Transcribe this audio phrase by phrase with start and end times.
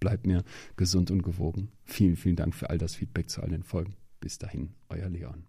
[0.00, 0.44] bleibt mir
[0.76, 1.68] gesund und gewogen.
[1.84, 3.94] Vielen, vielen Dank für all das Feedback zu all den Folgen.
[4.20, 5.44] Bis dahin, euer Leon.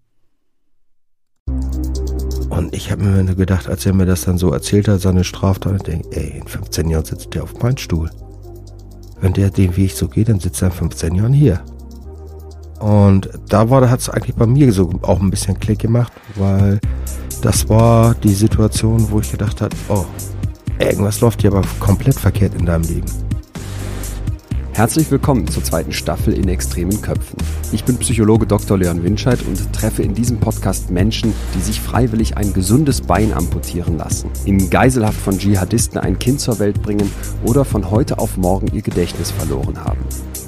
[2.50, 5.24] Und ich habe mir nur gedacht, als er mir das dann so erzählt hat, seine
[5.24, 8.10] Straftat, ich denke, ey, in 15 Jahren sitzt der auf meinem Stuhl.
[9.22, 11.64] Wenn der den Weg so geht, dann sitzt er in 15 Jahren hier.
[12.80, 16.80] Und da hat es eigentlich bei mir so auch ein bisschen Klick gemacht, weil
[17.42, 20.06] das war die Situation, wo ich gedacht habe, oh,
[20.80, 23.29] irgendwas läuft hier aber komplett verkehrt in deinem Leben.
[24.74, 27.38] Herzlich willkommen zur zweiten Staffel in extremen Köpfen.
[27.72, 28.78] Ich bin Psychologe Dr.
[28.78, 33.98] Leon Winscheid und treffe in diesem Podcast Menschen, die sich freiwillig ein gesundes Bein amputieren
[33.98, 37.12] lassen, in Geiselhaft von Dschihadisten ein Kind zur Welt bringen
[37.44, 40.00] oder von heute auf morgen ihr Gedächtnis verloren haben.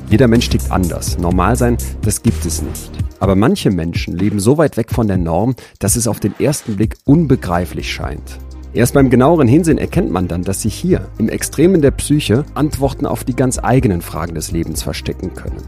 [0.10, 1.18] Jeder Mensch tickt anders.
[1.18, 2.92] Normal sein, das gibt es nicht.
[3.20, 6.76] Aber manche Menschen leben so weit weg von der Norm, dass es auf den ersten
[6.76, 8.40] Blick unbegreiflich scheint.
[8.74, 13.06] Erst beim genaueren Hinsehen erkennt man dann, dass sich hier, im Extremen der Psyche, Antworten
[13.06, 15.62] auf die ganz eigenen Fragen des Lebens verstecken können.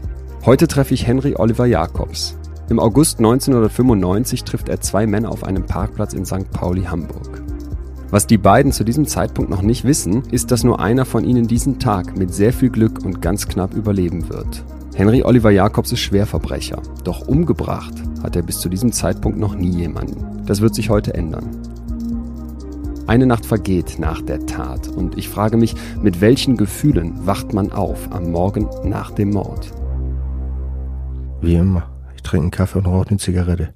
[0.46, 2.36] Heute treffe ich Henry Oliver Jacobs.
[2.70, 6.50] Im August 1995 trifft er zwei Männer auf einem Parkplatz in St.
[6.50, 7.42] Pauli, Hamburg.
[8.10, 11.46] Was die beiden zu diesem Zeitpunkt noch nicht wissen, ist, dass nur einer von ihnen
[11.46, 14.64] diesen Tag mit sehr viel Glück und ganz knapp überleben wird.
[14.94, 19.68] Henry Oliver Jacobs ist Schwerverbrecher, doch umgebracht hat er bis zu diesem Zeitpunkt noch nie
[19.68, 20.46] jemanden.
[20.46, 21.73] Das wird sich heute ändern.
[23.06, 27.70] Eine Nacht vergeht nach der Tat und ich frage mich, mit welchen Gefühlen wacht man
[27.70, 29.70] auf am Morgen nach dem Mord?
[31.42, 31.90] Wie immer.
[32.16, 33.74] Ich trinke einen Kaffee und rauche eine Zigarette.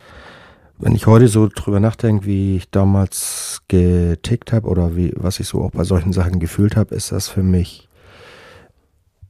[0.78, 5.48] Wenn ich heute so drüber nachdenke, wie ich damals getickt habe oder wie, was ich
[5.48, 7.86] so auch bei solchen Sachen gefühlt habe, ist das für mich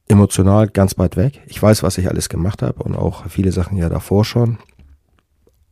[0.07, 1.43] emotional ganz weit weg.
[1.47, 4.59] Ich weiß, was ich alles gemacht habe und auch viele Sachen ja davor schon.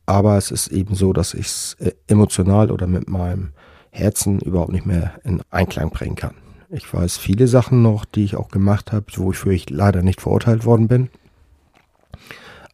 [0.04, 3.52] Aber es ist eben so, dass ich es äh, emotional oder mit meinem
[3.96, 6.34] Herzen überhaupt nicht mehr in Einklang bringen kann.
[6.68, 10.64] Ich weiß viele Sachen noch, die ich auch gemacht habe, wofür ich leider nicht verurteilt
[10.64, 11.08] worden bin.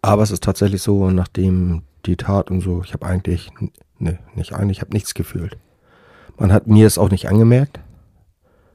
[0.01, 3.51] Aber es ist tatsächlich so, nachdem die Tat und so, ich habe eigentlich,
[3.99, 5.57] ne, nicht eigentlich, ich habe nichts gefühlt.
[6.39, 7.81] Man hat mir es auch nicht angemerkt.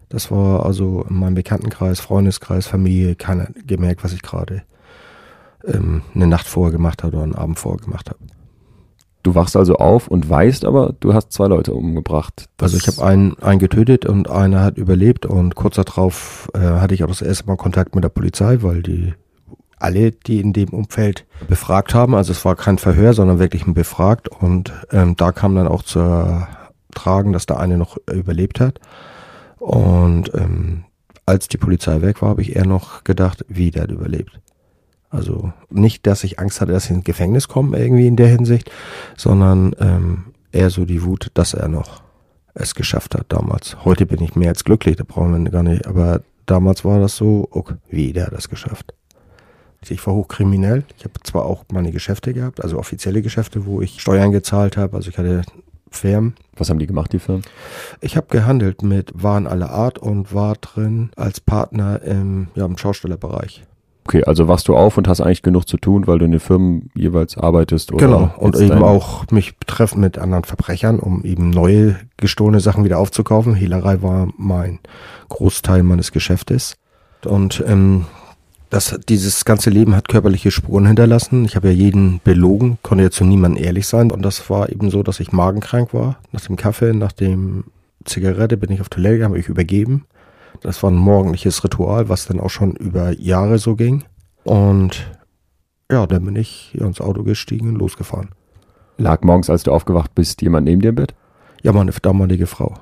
[0.10, 4.64] Das war also in meinem Bekanntenkreis, Freundeskreis, Familie, keiner gemerkt, was ich gerade
[5.66, 8.20] ähm, eine Nacht vorher gemacht habe oder einen Abend vorher gemacht habe.
[9.28, 12.48] Du wachst also auf und weißt aber, du hast zwei Leute umgebracht.
[12.56, 16.60] Das also ich habe einen, einen getötet und einer hat überlebt und kurz darauf äh,
[16.60, 19.16] hatte ich auch das erste Mal Kontakt mit der Polizei, weil die
[19.80, 23.74] alle, die in dem Umfeld befragt haben, also es war kein Verhör, sondern wirklich ein
[23.74, 26.48] Befragt und ähm, da kam dann auch zu
[26.96, 28.80] tragen, dass der eine noch überlebt hat
[29.60, 30.86] und ähm,
[31.26, 34.40] als die Polizei weg war, habe ich eher noch gedacht, wie der hat überlebt.
[35.10, 38.72] Also nicht, dass ich Angst hatte, dass ich ins Gefängnis komme, irgendwie in der Hinsicht,
[39.16, 42.02] sondern ähm, eher so die Wut, dass er noch
[42.54, 43.86] es geschafft hat damals.
[43.86, 45.86] Heute bin ich mehr als glücklich, da brauchen wir gar nicht.
[45.88, 48.94] Aber damals war das so, okay, wie, der hat das geschafft.
[49.90, 50.84] Ich war hochkriminell.
[50.98, 54.98] Ich habe zwar auch meine Geschäfte gehabt, also offizielle Geschäfte, wo ich Steuern gezahlt habe.
[54.98, 55.44] Also ich hatte
[55.90, 56.36] Firmen.
[56.58, 57.44] Was haben die gemacht, die Firmen?
[58.02, 62.78] Ich habe gehandelt mit Waren aller Art und war drin als Partner im, ja, im
[62.78, 63.64] Schaustellerbereich.
[64.08, 66.40] Okay, also wachst du auf und hast eigentlich genug zu tun, weil du in den
[66.40, 71.50] Firmen jeweils arbeitest oder Genau, und eben auch mich betreffen mit anderen Verbrechern, um eben
[71.50, 73.54] neue gestohlene Sachen wieder aufzukaufen.
[73.54, 74.80] Hehlerei war mein
[75.28, 76.78] Großteil meines Geschäftes.
[77.26, 78.06] Und ähm,
[78.70, 81.44] das, dieses ganze Leben hat körperliche Spuren hinterlassen.
[81.44, 84.10] Ich habe ja jeden belogen, konnte ja zu niemandem ehrlich sein.
[84.10, 86.18] Und das war eben so, dass ich magenkrank war.
[86.32, 87.66] Nach dem Kaffee, nach dem
[88.06, 90.06] Zigarette bin ich auf Toilette, habe ich übergeben.
[90.62, 94.04] Das war ein morgendliches Ritual, was dann auch schon über Jahre so ging.
[94.44, 95.12] Und
[95.92, 98.30] ja, dann bin ich hier ins Auto gestiegen und losgefahren.
[98.98, 101.14] Lag morgens, als du aufgewacht bist, jemand neben dir im Bett?
[101.62, 102.74] Ja, meine damalige Frau.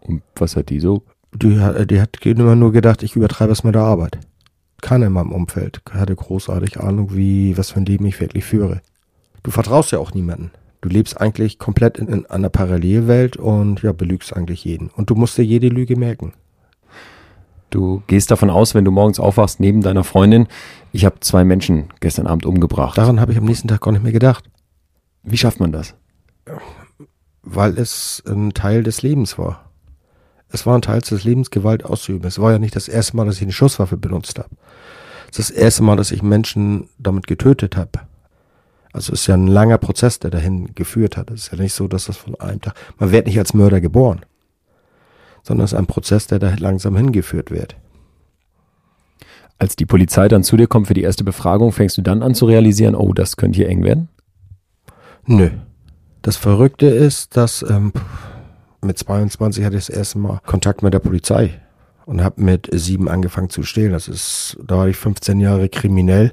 [0.00, 1.02] Und was hat die so?
[1.32, 4.18] Die, die hat immer nur gedacht, ich übertreibe es mit der Arbeit.
[4.80, 8.80] keiner in meinem Umfeld hatte großartig Ahnung, wie, was für ein Leben ich wirklich führe.
[9.42, 10.50] Du vertraust ja auch niemanden.
[10.80, 14.88] Du lebst eigentlich komplett in, in einer Parallelwelt und ja, belügst eigentlich jeden.
[14.88, 16.32] Und du musst dir jede Lüge merken.
[17.70, 20.46] Du gehst davon aus, wenn du morgens aufwachst, neben deiner Freundin,
[20.92, 22.96] ich habe zwei Menschen gestern Abend umgebracht.
[22.96, 24.44] Daran habe ich am nächsten Tag gar nicht mehr gedacht.
[25.22, 25.94] Wie schafft man das?
[27.42, 29.70] Weil es ein Teil des Lebens war.
[30.48, 32.26] Es war ein Teil des Lebens, Gewalt auszuüben.
[32.26, 34.50] Es war ja nicht das erste Mal, dass ich eine Schusswaffe benutzt habe.
[35.30, 37.90] Es ist das erste Mal, dass ich Menschen damit getötet habe.
[38.92, 41.30] Also es ist ja ein langer Prozess, der dahin geführt hat.
[41.30, 43.80] Es ist ja nicht so, dass das von einem Tag, man wird nicht als Mörder
[43.80, 44.24] geboren,
[45.46, 47.76] sondern es ist ein Prozess, der da langsam hingeführt wird.
[49.58, 52.34] Als die Polizei dann zu dir kommt für die erste Befragung, fängst du dann an
[52.34, 54.08] zu realisieren, oh, das könnte hier eng werden?
[55.24, 55.50] Nö.
[56.22, 57.92] Das Verrückte ist, dass ähm,
[58.82, 61.60] mit 22 hatte ich das erste Mal Kontakt mit der Polizei
[62.04, 63.92] und habe mit sieben angefangen zu stehlen.
[63.92, 66.32] Das ist, da war ich 15 Jahre kriminell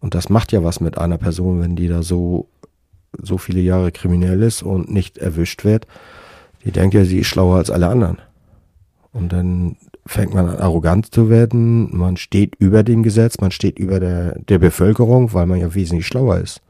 [0.00, 2.48] und das macht ja was mit einer Person, wenn die da so
[3.20, 5.86] so viele Jahre kriminell ist und nicht erwischt wird.
[6.64, 8.18] Die denkt ja, sie ist schlauer als alle anderen.
[9.12, 9.76] Und dann
[10.06, 11.96] fängt man an, arrogant zu werden.
[11.96, 16.06] Man steht über dem Gesetz, man steht über der, der Bevölkerung, weil man ja wesentlich
[16.06, 16.60] schlauer ist.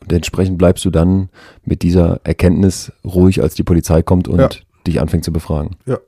[0.00, 1.28] Und entsprechend bleibst du dann
[1.64, 4.48] mit dieser Erkenntnis ruhig, als die Polizei kommt und ja.
[4.86, 5.76] dich anfängt zu befragen.
[5.86, 5.98] Ja.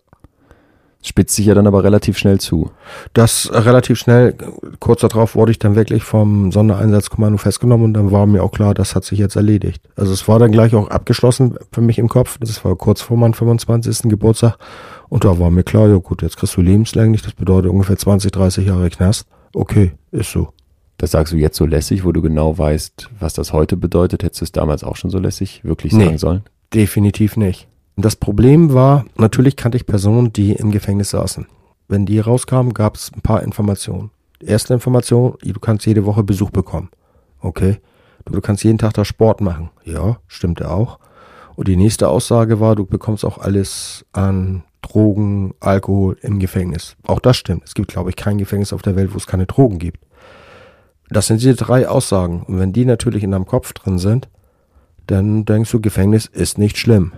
[1.06, 2.70] Spitzt sich ja dann aber relativ schnell zu.
[3.12, 4.34] Das relativ schnell,
[4.80, 8.72] kurz darauf wurde ich dann wirklich vom Sondereinsatzkommando festgenommen und dann war mir auch klar,
[8.72, 9.86] das hat sich jetzt erledigt.
[9.96, 12.38] Also es war dann gleich auch abgeschlossen für mich im Kopf.
[12.40, 14.08] Das war kurz vor meinem 25.
[14.08, 14.56] Geburtstag
[15.08, 18.32] und da war mir klar, ja gut, jetzt kriegst du lebenslänglich, das bedeutet ungefähr 20,
[18.32, 19.26] 30 Jahre Knast.
[19.52, 20.48] Okay, ist so.
[20.96, 24.22] Das sagst du jetzt so lässig, wo du genau weißt, was das heute bedeutet.
[24.22, 26.42] Hättest du es damals auch schon so lässig wirklich sagen nee, sollen?
[26.72, 27.68] Definitiv nicht.
[27.96, 31.46] Das Problem war, natürlich kannte ich Personen, die im Gefängnis saßen.
[31.88, 34.10] Wenn die rauskamen, gab es ein paar Informationen.
[34.40, 36.90] erste Information, du kannst jede Woche Besuch bekommen.
[37.40, 37.78] Okay.
[38.24, 39.70] Du kannst jeden Tag da Sport machen.
[39.84, 40.98] Ja, stimmte auch.
[41.56, 46.96] Und die nächste Aussage war, du bekommst auch alles an Drogen, Alkohol im Gefängnis.
[47.06, 47.62] Auch das stimmt.
[47.64, 49.98] Es gibt, glaube ich, kein Gefängnis auf der Welt, wo es keine Drogen gibt.
[51.08, 52.42] Das sind diese drei Aussagen.
[52.42, 54.28] Und wenn die natürlich in deinem Kopf drin sind,
[55.06, 57.12] dann denkst du, Gefängnis ist nicht schlimm.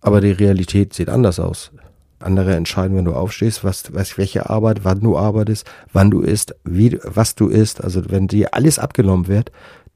[0.00, 1.72] Aber die Realität sieht anders aus.
[2.20, 6.54] Andere entscheiden, wenn du aufstehst, was, was, welche Arbeit, wann du arbeitest, wann du isst,
[6.64, 7.82] wie, was du isst.
[7.82, 9.52] Also wenn dir alles abgenommen wird,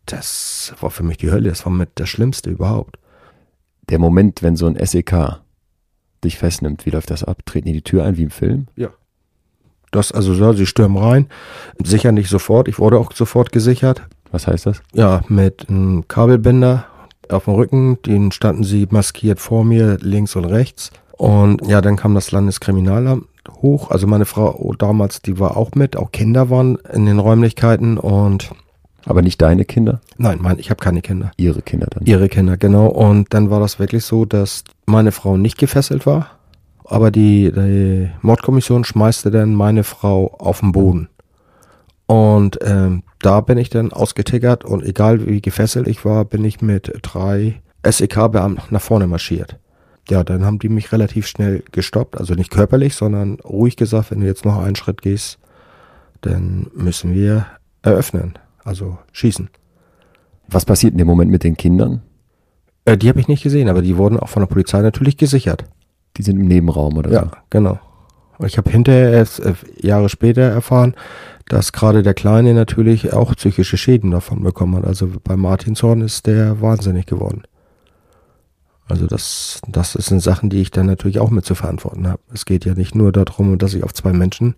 [0.06, 1.48] das war für mich die Hölle.
[1.48, 2.98] Das war mit das Schlimmste überhaupt.
[3.88, 5.40] Der Moment, wenn so ein SEK
[6.24, 7.42] dich festnimmt, wie läuft das ab?
[7.44, 8.66] Treten die die Tür ein wie im Film?
[8.76, 8.88] Ja.
[9.90, 11.28] Das, also ja, sie stürmen rein.
[11.82, 12.66] Sicher nicht sofort.
[12.66, 14.02] Ich wurde auch sofort gesichert.
[14.30, 14.82] Was heißt das?
[14.94, 16.86] Ja, mit einem Kabelbinder
[17.28, 18.00] auf dem Rücken.
[18.02, 20.90] Den standen sie maskiert vor mir, links und rechts.
[21.18, 23.26] Und ja, dann kam das Landeskriminalamt
[23.60, 23.90] hoch.
[23.90, 25.96] Also meine Frau damals, die war auch mit.
[25.96, 28.50] Auch Kinder waren in den Räumlichkeiten und
[29.04, 30.00] aber nicht deine Kinder?
[30.16, 31.32] Nein, mein, ich habe keine Kinder.
[31.36, 32.04] Ihre Kinder dann?
[32.04, 32.86] Ihre Kinder, genau.
[32.86, 36.38] Und dann war das wirklich so, dass meine Frau nicht gefesselt war
[36.92, 41.08] aber die, die Mordkommission schmeißte dann meine Frau auf den Boden.
[42.06, 46.60] Und ähm, da bin ich dann ausgetickert und egal wie gefesselt ich war, bin ich
[46.60, 49.58] mit drei SEK-Beamten nach vorne marschiert.
[50.10, 54.20] Ja, dann haben die mich relativ schnell gestoppt, also nicht körperlich, sondern ruhig gesagt, wenn
[54.20, 55.38] du jetzt noch einen Schritt gehst,
[56.20, 57.46] dann müssen wir
[57.82, 59.48] eröffnen, also schießen.
[60.48, 62.02] Was passiert in dem Moment mit den Kindern?
[62.84, 65.64] Äh, die habe ich nicht gesehen, aber die wurden auch von der Polizei natürlich gesichert.
[66.16, 67.26] Die sind im Nebenraum oder ja, so.
[67.26, 67.80] Ja, genau.
[68.44, 70.94] Ich habe hinterher erst äh, Jahre später erfahren,
[71.48, 74.84] dass gerade der Kleine natürlich auch psychische Schäden davon bekommen hat.
[74.84, 77.42] Also bei Martinshorn ist der wahnsinnig geworden.
[78.88, 82.20] Also das, das sind Sachen, die ich dann natürlich auch mit zu verantworten habe.
[82.32, 84.54] Es geht ja nicht nur darum, dass ich auf zwei Menschen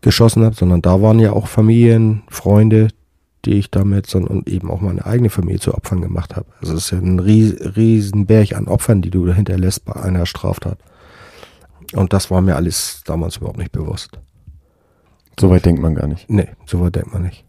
[0.00, 2.88] geschossen habe, sondern da waren ja auch Familien, Freunde,
[3.44, 6.46] die ich damit, sondern eben auch meine eigene Familie zu Opfern gemacht habe.
[6.60, 10.78] Also es ist ja ein riesen Berg an Opfern, die du hinterlässt bei einer Straftat.
[11.94, 14.18] Und das war mir alles damals überhaupt nicht bewusst.
[15.38, 16.28] Soweit denkt man gar nicht.
[16.28, 17.44] Nee, soweit denkt man nicht.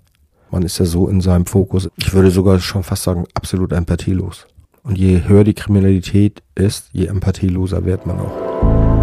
[0.52, 4.48] Man ist ja so in seinem Fokus, ich würde sogar schon fast sagen, absolut empathielos.
[4.84, 8.99] Und je höher die Kriminalität ist, je empathieloser wird man auch.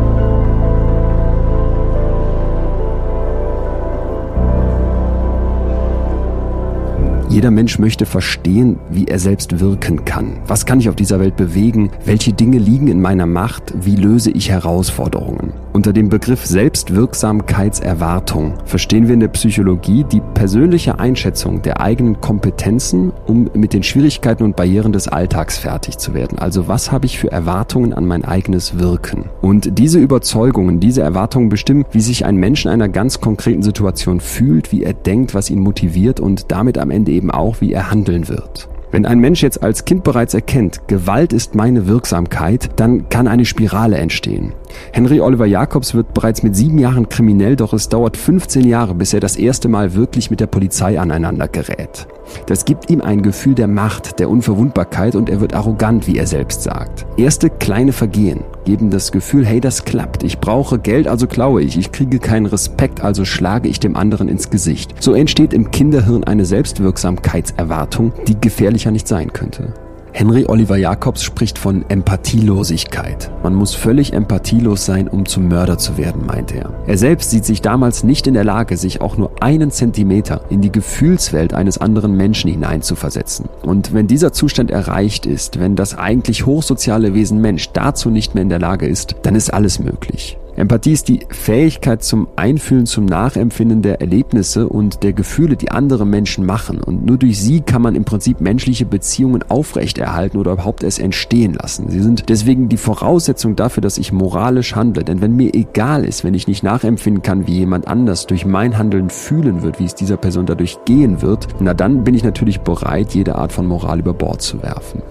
[7.29, 10.39] Jeder Mensch möchte verstehen, wie er selbst wirken kann.
[10.47, 11.91] Was kann ich auf dieser Welt bewegen?
[12.05, 13.75] Welche Dinge liegen in meiner Macht?
[13.83, 15.53] Wie löse ich Herausforderungen?
[15.73, 23.13] Unter dem Begriff Selbstwirksamkeitserwartung verstehen wir in der Psychologie die persönliche Einschätzung der eigenen Kompetenzen,
[23.27, 26.39] um mit den Schwierigkeiten und Barrieren des Alltags fertig zu werden.
[26.39, 29.27] Also was habe ich für Erwartungen an mein eigenes Wirken?
[29.43, 34.21] Und diese Überzeugungen, diese Erwartungen bestimmen, wie sich ein Mensch in einer ganz konkreten Situation
[34.21, 37.91] fühlt, wie er denkt, was ihn motiviert und damit am Ende eben auch, wie er
[37.91, 38.69] handeln wird.
[38.93, 43.45] Wenn ein Mensch jetzt als Kind bereits erkennt, Gewalt ist meine Wirksamkeit, dann kann eine
[43.45, 44.53] Spirale entstehen.
[44.93, 49.13] Henry Oliver Jacobs wird bereits mit sieben Jahren kriminell, doch es dauert 15 Jahre, bis
[49.13, 52.07] er das erste Mal wirklich mit der Polizei aneinander gerät.
[52.47, 56.27] Das gibt ihm ein Gefühl der Macht, der Unverwundbarkeit und er wird arrogant, wie er
[56.27, 57.07] selbst sagt.
[57.17, 60.23] Erste kleine Vergehen geben das Gefühl, hey, das klappt.
[60.23, 61.79] Ich brauche Geld, also klaue ich.
[61.79, 64.95] Ich kriege keinen Respekt, also schlage ich dem anderen ins Gesicht.
[65.01, 69.73] So entsteht im Kinderhirn eine Selbstwirksamkeitserwartung, die gefährlicher nicht sein könnte.
[70.19, 73.31] Henry Oliver Jacobs spricht von Empathielosigkeit.
[73.43, 76.73] Man muss völlig empathielos sein, um zum Mörder zu werden, meint er.
[76.87, 80.63] Er selbst sieht sich damals nicht in der Lage, sich auch nur einen Zentimeter in
[80.63, 83.51] die Gefühlswelt eines anderen Menschen hineinzuversetzen.
[83.63, 88.43] Und wenn dieser Zustand erreicht ist, wenn das eigentlich hochsoziale Wesen Mensch dazu nicht mehr
[88.43, 90.39] in der Lage ist, dann ist alles möglich.
[90.57, 96.07] Empathie ist die Fähigkeit zum Einfühlen, zum Nachempfinden der Erlebnisse und der Gefühle, die andere
[96.07, 96.81] Menschen machen.
[96.81, 101.53] Und nur durch sie kann man im Prinzip menschliche Beziehungen aufrechterhalten oder überhaupt erst entstehen
[101.53, 101.91] lassen.
[101.91, 105.05] Sie sind deswegen die Voraussetzung dafür, dass ich moralisch handle.
[105.05, 108.79] Denn wenn mir egal ist, wenn ich nicht nachempfinden kann, wie jemand anders durch mein
[108.79, 112.61] Handeln fühlen wird, wie es dieser Person dadurch gehen wird, na dann bin ich natürlich
[112.61, 115.03] bereit, jede Art von Moral über Bord zu werfen.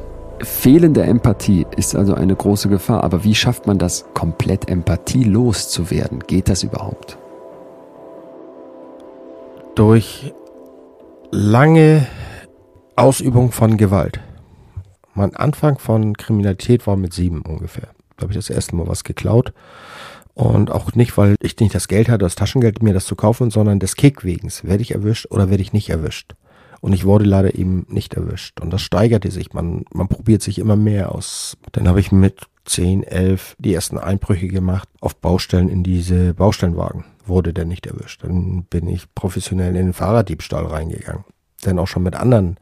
[0.45, 3.03] Fehlende Empathie ist also eine große Gefahr.
[3.03, 6.19] Aber wie schafft man das, komplett empathielos zu werden?
[6.25, 7.17] Geht das überhaupt?
[9.75, 10.33] Durch
[11.31, 12.07] lange
[12.95, 14.21] Ausübung von Gewalt.
[15.13, 17.89] Mein Anfang von Kriminalität war mit sieben ungefähr.
[18.17, 19.53] Da habe ich das erste Mal was geklaut.
[20.33, 23.49] Und auch nicht, weil ich nicht das Geld hatte, das Taschengeld, mir das zu kaufen,
[23.49, 24.65] sondern des Kick wegens.
[24.65, 26.35] Werde ich erwischt oder werde ich nicht erwischt?
[26.85, 28.61] Und ich wurde leider eben nicht erwischt.
[28.61, 29.53] Und das steigerte sich.
[29.53, 31.57] Man, man probiert sich immer mehr aus.
[31.71, 37.03] Dann habe ich mit 10, 11 die ersten Einbrüche gemacht auf Baustellen in diese Baustellenwagen.
[37.25, 38.23] Wurde der nicht erwischt.
[38.23, 41.23] Dann bin ich professionell in den Fahrraddiebstahl reingegangen.
[41.63, 42.57] Dann auch schon mit anderen.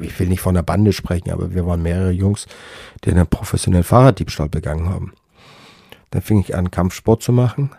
[0.00, 2.46] Ich will nicht von der Bande sprechen, aber wir waren mehrere Jungs,
[3.02, 5.12] die einen professionellen Fahrraddiebstahl begangen haben.
[6.10, 7.70] Dann fing ich an, Kampfsport zu machen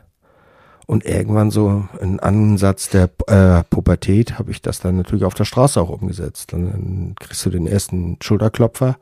[0.88, 5.44] und irgendwann so ein Ansatz der äh, Pubertät habe ich das dann natürlich auf der
[5.44, 6.54] Straße auch umgesetzt.
[6.54, 8.98] Und dann kriegst du den ersten Schulterklopfer.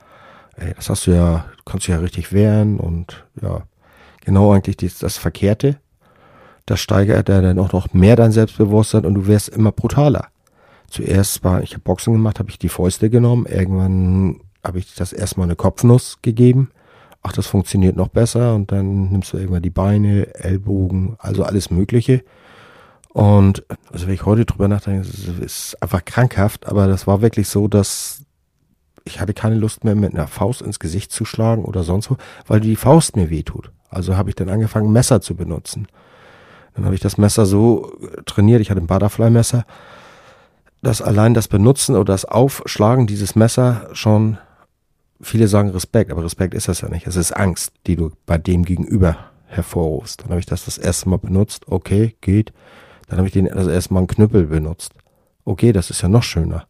[0.57, 3.61] Ey, das hast du ja, kannst du ja richtig wehren und ja,
[4.25, 5.77] genau eigentlich das, das Verkehrte.
[6.65, 10.29] Das steigert er dann auch noch mehr dein Selbstbewusstsein und du wirst immer brutaler.
[10.89, 13.45] Zuerst war, ich habe Boxen gemacht, habe ich die Fäuste genommen.
[13.45, 16.71] Irgendwann habe ich das erstmal eine Kopfnuss gegeben
[17.25, 21.71] ach, das funktioniert noch besser und dann nimmst du irgendwann die Beine, Ellbogen, also alles
[21.71, 22.23] Mögliche.
[23.09, 27.47] Und also wenn ich heute drüber nachdenke, es ist einfach krankhaft, aber das war wirklich
[27.47, 28.21] so, dass
[29.05, 32.17] ich hatte keine Lust mehr mit einer Faust ins Gesicht zu schlagen oder sonst wo,
[32.45, 33.71] weil die Faust mir wehtut.
[33.89, 35.87] Also habe ich dann angefangen, Messer zu benutzen.
[36.75, 37.91] Dann habe ich das Messer so
[38.25, 39.65] trainiert, ich hatte ein Butterfly-Messer,
[40.83, 44.37] dass allein das Benutzen oder das Aufschlagen dieses Messer schon
[45.25, 47.07] viele sagen Respekt, aber Respekt ist das ja nicht.
[47.07, 49.17] Es ist Angst, die du bei dem Gegenüber
[49.47, 50.21] hervorrufst.
[50.21, 51.63] Dann habe ich das das erste Mal benutzt.
[51.67, 52.53] Okay, geht.
[53.07, 54.93] Dann habe ich den das erste Mal einen Knüppel benutzt.
[55.43, 56.67] Okay, das ist ja noch schöner.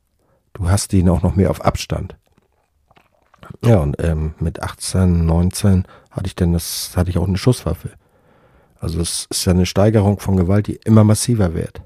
[0.53, 2.15] Du hast ihn auch noch mehr auf Abstand.
[3.63, 7.91] Ja, und ähm, mit 18, 19 hatte ich dann das, hatte ich auch eine Schusswaffe.
[8.79, 11.81] Also es ist ja eine Steigerung von Gewalt, die immer massiver wird.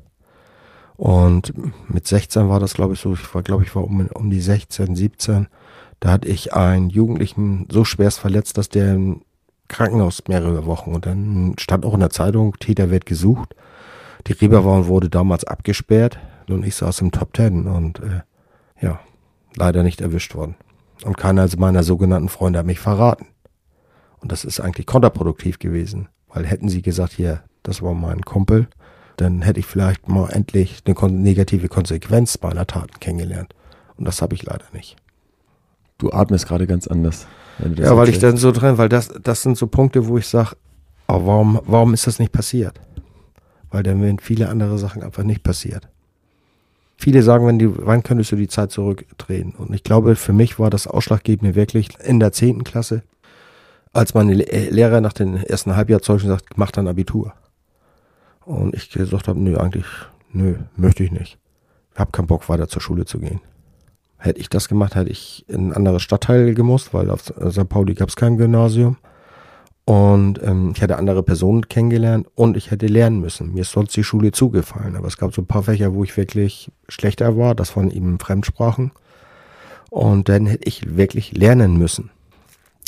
[0.97, 1.53] Und
[1.89, 4.41] mit 16 war das, glaube ich, so, ich war, glaube ich, war um, um die
[4.41, 5.47] 16, 17
[5.99, 9.21] da hatte ich einen Jugendlichen so schwerst verletzt, dass der im
[9.67, 13.55] Krankenhaus mehrere Wochen und dann stand auch in der Zeitung, Täter wird gesucht.
[14.27, 18.21] Die Reeperbahn wurde damals abgesperrt und ich saß im Top Ten und äh,
[18.81, 18.99] ja,
[19.55, 20.55] leider nicht erwischt worden.
[21.03, 23.27] Und keiner meiner sogenannten Freunde hat mich verraten.
[24.19, 28.67] Und das ist eigentlich kontraproduktiv gewesen, weil hätten sie gesagt, hier, das war mein Kumpel,
[29.15, 33.53] dann hätte ich vielleicht mal endlich eine negative Konsequenz meiner Taten kennengelernt.
[33.95, 34.97] Und das habe ich leider nicht.
[35.99, 37.27] Du atmest gerade ganz anders.
[37.75, 40.55] ja, weil ich dann so drin, weil das, das sind so Punkte, wo ich sage,
[41.07, 42.79] oh, warum, warum ist das nicht passiert?
[43.69, 45.87] Weil dann wären viele andere Sachen einfach nicht passiert.
[46.97, 49.53] Viele sagen, wenn die, wann könntest du die Zeit zurückdrehen?
[49.55, 53.03] Und ich glaube, für mich war das Ausschlaggebende wirklich in der zehnten Klasse,
[53.93, 57.33] als meine Lehrer nach den ersten Halbjahrzeugen sagt, mach dann Abitur.
[58.45, 59.85] Und ich gesagt habe, nö, eigentlich,
[60.31, 61.37] nö, möchte ich nicht
[61.99, 63.41] habe keinen Bock weiter zur Schule zu gehen.
[64.19, 67.69] Hätte ich das gemacht, hätte ich in ein anderes Stadtteil gemusst, weil auf St.
[67.69, 68.97] Pauli gab es kein Gymnasium.
[69.85, 73.53] Und ähm, ich hätte andere Personen kennengelernt und ich hätte lernen müssen.
[73.53, 74.95] Mir ist sonst die Schule zugefallen.
[74.95, 77.55] Aber es gab so ein paar Fächer, wo ich wirklich schlechter war.
[77.55, 78.91] Das waren eben Fremdsprachen.
[79.89, 82.11] Und dann hätte ich wirklich lernen müssen.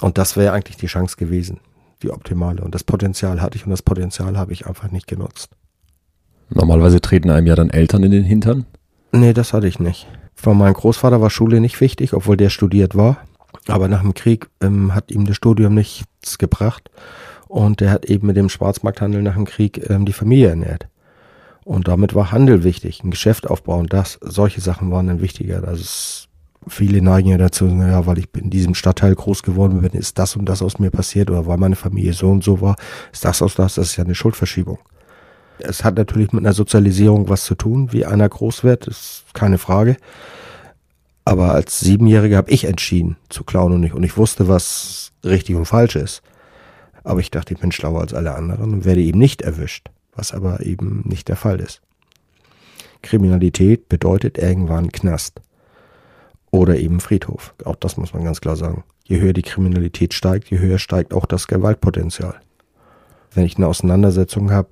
[0.02, 1.60] Und das wäre eigentlich die Chance gewesen,
[2.04, 2.62] die optimale.
[2.62, 5.50] Und das Potenzial hatte ich und das Potenzial habe ich einfach nicht genutzt.
[6.50, 8.66] Normalerweise treten einem ja dann Eltern in den Hintern?
[9.12, 10.08] Nee, das hatte ich nicht.
[10.42, 13.18] Von meinem Großvater war Schule nicht wichtig, obwohl der studiert war.
[13.68, 16.90] Aber nach dem Krieg ähm, hat ihm das Studium nichts gebracht.
[17.48, 20.88] Und er hat eben mit dem Schwarzmarkthandel nach dem Krieg ähm, die Familie ernährt.
[21.64, 25.64] Und damit war Handel wichtig, ein Geschäft aufbauen, das, solche Sachen waren dann wichtiger.
[25.68, 26.28] Also es,
[26.68, 30.36] viele neigen ja dazu, naja, weil ich in diesem Stadtteil groß geworden bin, ist das
[30.36, 32.78] und das aus mir passiert oder weil meine Familie so und so war,
[33.14, 34.80] ist das aus das, das ist ja eine Schuldverschiebung.
[35.64, 39.58] Es hat natürlich mit einer Sozialisierung was zu tun, wie einer groß wird, ist keine
[39.58, 39.98] Frage.
[41.26, 43.94] Aber als Siebenjähriger habe ich entschieden zu klauen und nicht.
[43.94, 46.22] Und ich wusste, was richtig und falsch ist.
[47.04, 50.34] Aber ich dachte, ich bin schlauer als alle anderen und werde eben nicht erwischt, was
[50.34, 51.82] aber eben nicht der Fall ist.
[53.02, 55.42] Kriminalität bedeutet irgendwann Knast.
[56.52, 57.54] Oder eben Friedhof.
[57.64, 58.84] Auch das muss man ganz klar sagen.
[59.06, 62.36] Je höher die Kriminalität steigt, je höher steigt auch das Gewaltpotenzial.
[63.34, 64.70] Wenn ich eine Auseinandersetzung habe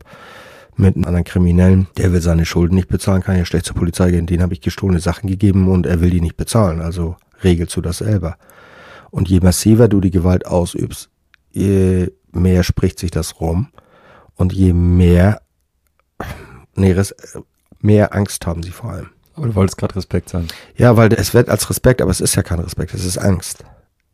[0.80, 4.12] mit einem anderen Kriminellen, der will seine Schulden nicht bezahlen, kann ja schlecht zur Polizei
[4.12, 4.26] gehen.
[4.26, 6.82] Den habe ich gestohlene Sachen gegeben und er will die nicht bezahlen.
[6.82, 8.38] Also regelst du das selber.
[9.12, 11.10] Und je massiver du die Gewalt ausübst,
[11.52, 13.68] je mehr spricht sich das rum
[14.36, 15.42] und je mehr,
[16.76, 16.96] nee,
[17.82, 19.10] mehr Angst haben sie vor allem.
[19.36, 20.48] Aber du wolltest gerade Respekt sagen.
[20.76, 23.66] Ja, weil es wird als Respekt, aber es ist ja kein Respekt, es ist Angst.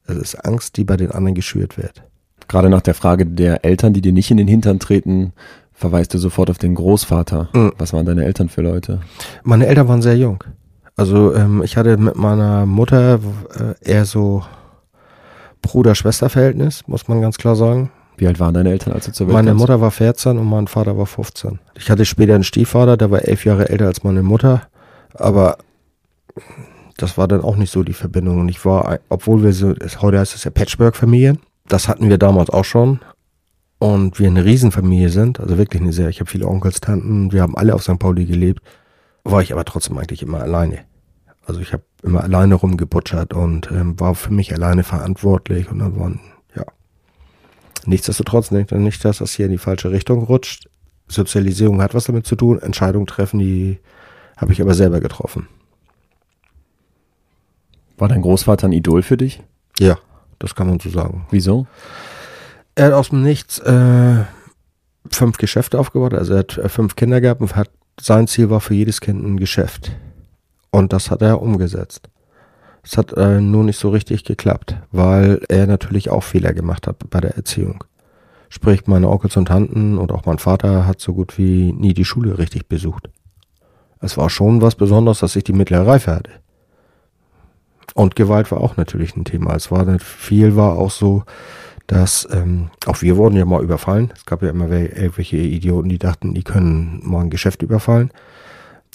[0.07, 2.03] Es ist Angst, die bei den anderen geschürt wird.
[2.47, 5.33] Gerade nach der Frage der Eltern, die dir nicht in den Hintern treten,
[5.75, 7.49] verweist du sofort auf den Großvater.
[7.53, 7.73] Mhm.
[7.77, 9.01] Was waren deine Eltern für Leute?
[9.43, 10.43] Meine Eltern waren sehr jung.
[10.95, 13.19] Also ähm, ich hatte mit meiner Mutter
[13.59, 14.43] äh, eher so
[15.61, 17.91] Bruder-Schwester-Verhältnis, muss man ganz klar sagen.
[18.17, 19.61] Wie alt waren deine Eltern, als du zur Welt Meine kamst?
[19.61, 21.59] Mutter war 14 und mein Vater war 15.
[21.75, 24.61] Ich hatte später einen Stiefvater, der war elf Jahre älter als meine Mutter,
[25.13, 25.57] aber
[26.97, 28.39] das war dann auch nicht so die Verbindung.
[28.39, 32.49] Und ich war, obwohl wir so, heute heißt es ja Patchwork-Familien, das hatten wir damals
[32.49, 32.99] auch schon,
[33.79, 37.41] und wir eine Riesenfamilie sind, also wirklich eine sehr, ich habe viele Onkels, Tanten, wir
[37.41, 37.99] haben alle auf St.
[37.99, 38.61] Pauli gelebt,
[39.23, 40.85] war ich aber trotzdem eigentlich immer alleine.
[41.45, 45.99] Also ich habe immer alleine rumgebutschert und ähm, war für mich alleine verantwortlich und dann
[45.99, 46.19] waren,
[46.55, 46.63] ja.
[47.85, 50.69] Nichtsdestotrotz nicht, nicht, dass das hier in die falsche Richtung rutscht.
[51.07, 53.79] Sozialisierung hat was damit zu tun, Entscheidungen treffen, die
[54.37, 55.47] habe ich aber selber getroffen.
[57.97, 59.43] War dein Großvater ein Idol für dich?
[59.79, 59.97] Ja,
[60.39, 61.27] das kann man so sagen.
[61.29, 61.67] Wieso?
[62.75, 64.25] Er hat aus dem Nichts äh,
[65.09, 68.59] fünf Geschäfte aufgebaut, also er hat äh, fünf Kinder gehabt und hat, sein Ziel war
[68.59, 69.93] für jedes Kind ein Geschäft.
[70.71, 72.09] Und das hat er umgesetzt.
[72.83, 77.09] Es hat äh, nur nicht so richtig geklappt, weil er natürlich auch Fehler gemacht hat
[77.09, 77.83] bei der Erziehung.
[78.49, 82.05] Sprich, meine Onkels und Tanten und auch mein Vater hat so gut wie nie die
[82.05, 83.09] Schule richtig besucht.
[84.01, 86.31] Es war schon was Besonderes, dass ich die mittlere Reife hatte.
[87.95, 89.55] Und Gewalt war auch natürlich ein Thema.
[89.55, 91.23] Es war nicht viel, war auch so,
[91.87, 94.11] dass ähm, auch wir wurden ja mal überfallen.
[94.15, 98.11] Es gab ja immer irgendwelche Idioten, die dachten, die können mal ein Geschäft überfallen.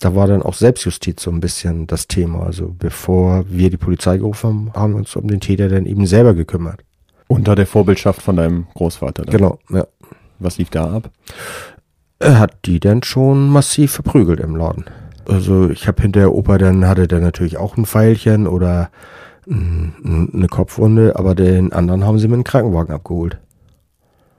[0.00, 2.44] Da war dann auch Selbstjustiz so ein bisschen das Thema.
[2.44, 6.06] Also bevor wir die Polizei gerufen haben, haben wir uns um den Täter dann eben
[6.06, 6.80] selber gekümmert.
[7.28, 9.24] Unter der Vorbildschaft von deinem Großvater.
[9.24, 9.36] Dann.
[9.36, 9.86] Genau, ja.
[10.38, 11.10] Was lief da ab?
[12.18, 14.86] Er hat die dann schon massiv verprügelt im Laden.
[15.28, 18.90] Also ich habe hinter der Opa, dann hatte der natürlich auch ein Pfeilchen oder
[19.50, 23.38] eine Kopfwunde, aber den anderen haben sie mit dem Krankenwagen abgeholt.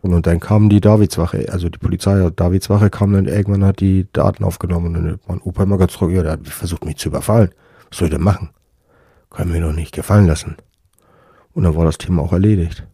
[0.01, 4.07] Und, und dann kam die Davidswache, also die Polizei, Davidswache kam dann irgendwann hat die
[4.13, 7.49] Daten aufgenommen und mein Opa immer ganz trocken, ja, der hat versucht mich zu überfallen.
[7.89, 8.49] Was soll ich denn machen?
[9.29, 10.55] Kann mir doch nicht gefallen lassen.
[11.53, 12.87] Und dann war das Thema auch erledigt.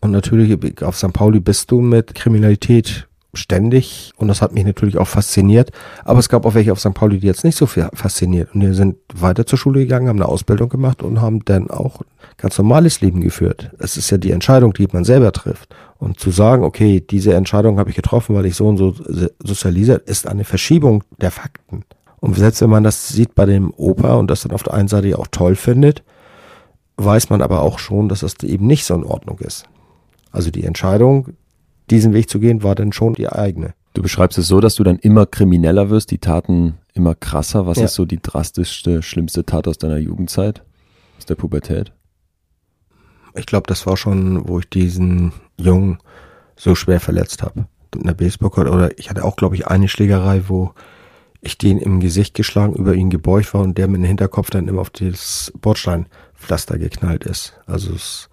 [0.00, 1.12] Und natürlich auf St.
[1.12, 5.70] Pauli bist du mit Kriminalität ständig und das hat mich natürlich auch fasziniert.
[6.04, 6.94] Aber es gab auch welche auf St.
[6.94, 10.18] Pauli, die jetzt nicht so viel fasziniert und die sind weiter zur Schule gegangen, haben
[10.18, 12.02] eine Ausbildung gemacht und haben dann auch
[12.36, 13.70] ganz normales Leben geführt.
[13.78, 15.74] Es ist ja die Entscheidung, die man selber trifft.
[15.98, 18.94] Und zu sagen, okay, diese Entscheidung habe ich getroffen, weil ich so und so
[19.42, 21.84] sozialisiert, ist eine Verschiebung der Fakten.
[22.20, 24.88] Und selbst wenn man das sieht bei dem Opa und das dann auf der einen
[24.88, 26.02] Seite auch toll findet,
[26.96, 29.64] weiß man aber auch schon, dass das eben nicht so in Ordnung ist.
[30.30, 31.34] Also die Entscheidung,
[31.90, 33.74] diesen Weg zu gehen, war dann schon die eigene.
[33.94, 37.66] Du beschreibst es so, dass du dann immer krimineller wirst, die Taten immer krasser.
[37.66, 37.84] Was ja.
[37.84, 40.62] ist so die drastischste, schlimmste Tat aus deiner Jugendzeit,
[41.18, 41.92] aus der Pubertät?
[43.34, 45.98] Ich glaube, das war schon, wo ich diesen Jungen
[46.56, 47.66] so schwer verletzt habe.
[47.94, 50.72] Mit einer Baseballkarte oder ich hatte auch, glaube ich, eine Schlägerei, wo
[51.40, 54.66] ich den im Gesicht geschlagen, über ihn gebeugt war und der mit dem Hinterkopf dann
[54.66, 57.54] immer auf das Bordsteinpflaster geknallt ist.
[57.66, 58.28] Also es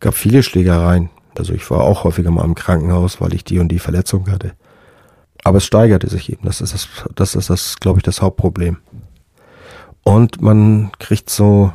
[0.00, 1.10] gab viele Schlägereien.
[1.38, 4.52] Also ich war auch häufiger mal im Krankenhaus, weil ich die und die Verletzung hatte.
[5.44, 6.44] Aber es steigerte sich eben.
[6.44, 8.78] Das ist das, das ist das, glaube ich, das Hauptproblem.
[10.02, 11.72] Und man kriegt so,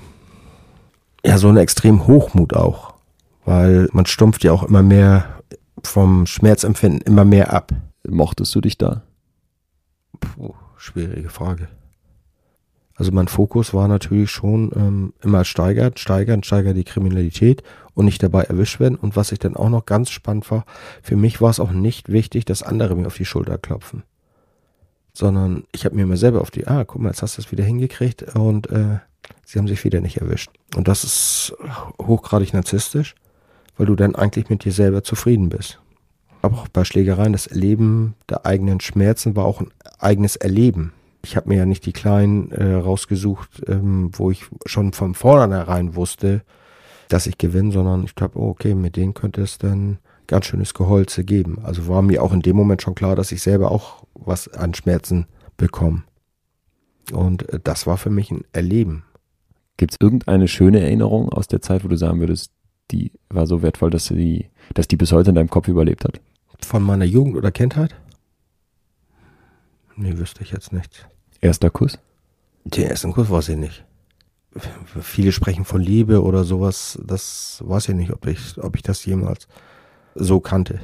[1.25, 2.93] ja, so einen extremen Hochmut auch.
[3.45, 5.25] Weil man stumpft ja auch immer mehr
[5.83, 7.71] vom Schmerzempfinden immer mehr ab.
[8.07, 9.03] Mochtest du dich da?
[10.19, 11.67] Puh, schwierige Frage.
[12.95, 18.23] Also mein Fokus war natürlich schon ähm, immer steigert, steigern, steigern die Kriminalität und nicht
[18.23, 18.95] dabei erwischt werden.
[18.95, 20.65] Und was ich dann auch noch ganz spannend war,
[21.01, 24.03] für mich war es auch nicht wichtig, dass andere mir auf die Schulter klopfen.
[25.13, 27.51] Sondern ich habe mir immer selber auf die, ah, guck mal, jetzt hast du es
[27.51, 28.99] wieder hingekriegt und äh,
[29.45, 30.51] sie haben sich wieder nicht erwischt.
[30.75, 31.53] Und das ist
[32.01, 33.15] hochgradig narzisstisch,
[33.77, 35.79] weil du dann eigentlich mit dir selber zufrieden bist.
[36.41, 41.35] Aber auch bei Schlägereien, das Erleben der eigenen Schmerzen war auch ein eigenes Erleben ich
[41.35, 46.41] habe mir ja nicht die kleinen äh, rausgesucht, ähm, wo ich schon von vornherein wusste,
[47.11, 49.97] dass ich gewinne, sondern ich glaube, oh, okay, mit denen könnte es dann
[50.27, 51.59] ganz schönes Geholze geben.
[51.61, 54.73] Also war mir auch in dem Moment schon klar, dass ich selber auch was an
[54.73, 55.25] Schmerzen
[55.57, 56.03] bekomme.
[57.11, 59.03] Und äh, das war für mich ein Erleben.
[59.75, 62.51] Gibt es irgendeine schöne Erinnerung aus der Zeit, wo du sagen würdest,
[62.91, 66.21] die war so wertvoll, dass die, dass die bis heute in deinem Kopf überlebt hat?
[66.61, 67.93] Von meiner Jugend oder Kindheit?
[69.97, 71.09] Nee, wüsste ich jetzt nicht.
[71.41, 71.99] Erster Kuss?
[72.63, 73.83] Den ersten Kuss weiß ich nicht.
[75.01, 76.99] Viele sprechen von Liebe oder sowas.
[77.05, 79.47] Das weiß ich nicht, ob ich, ob ich das jemals
[80.15, 80.79] so kannte.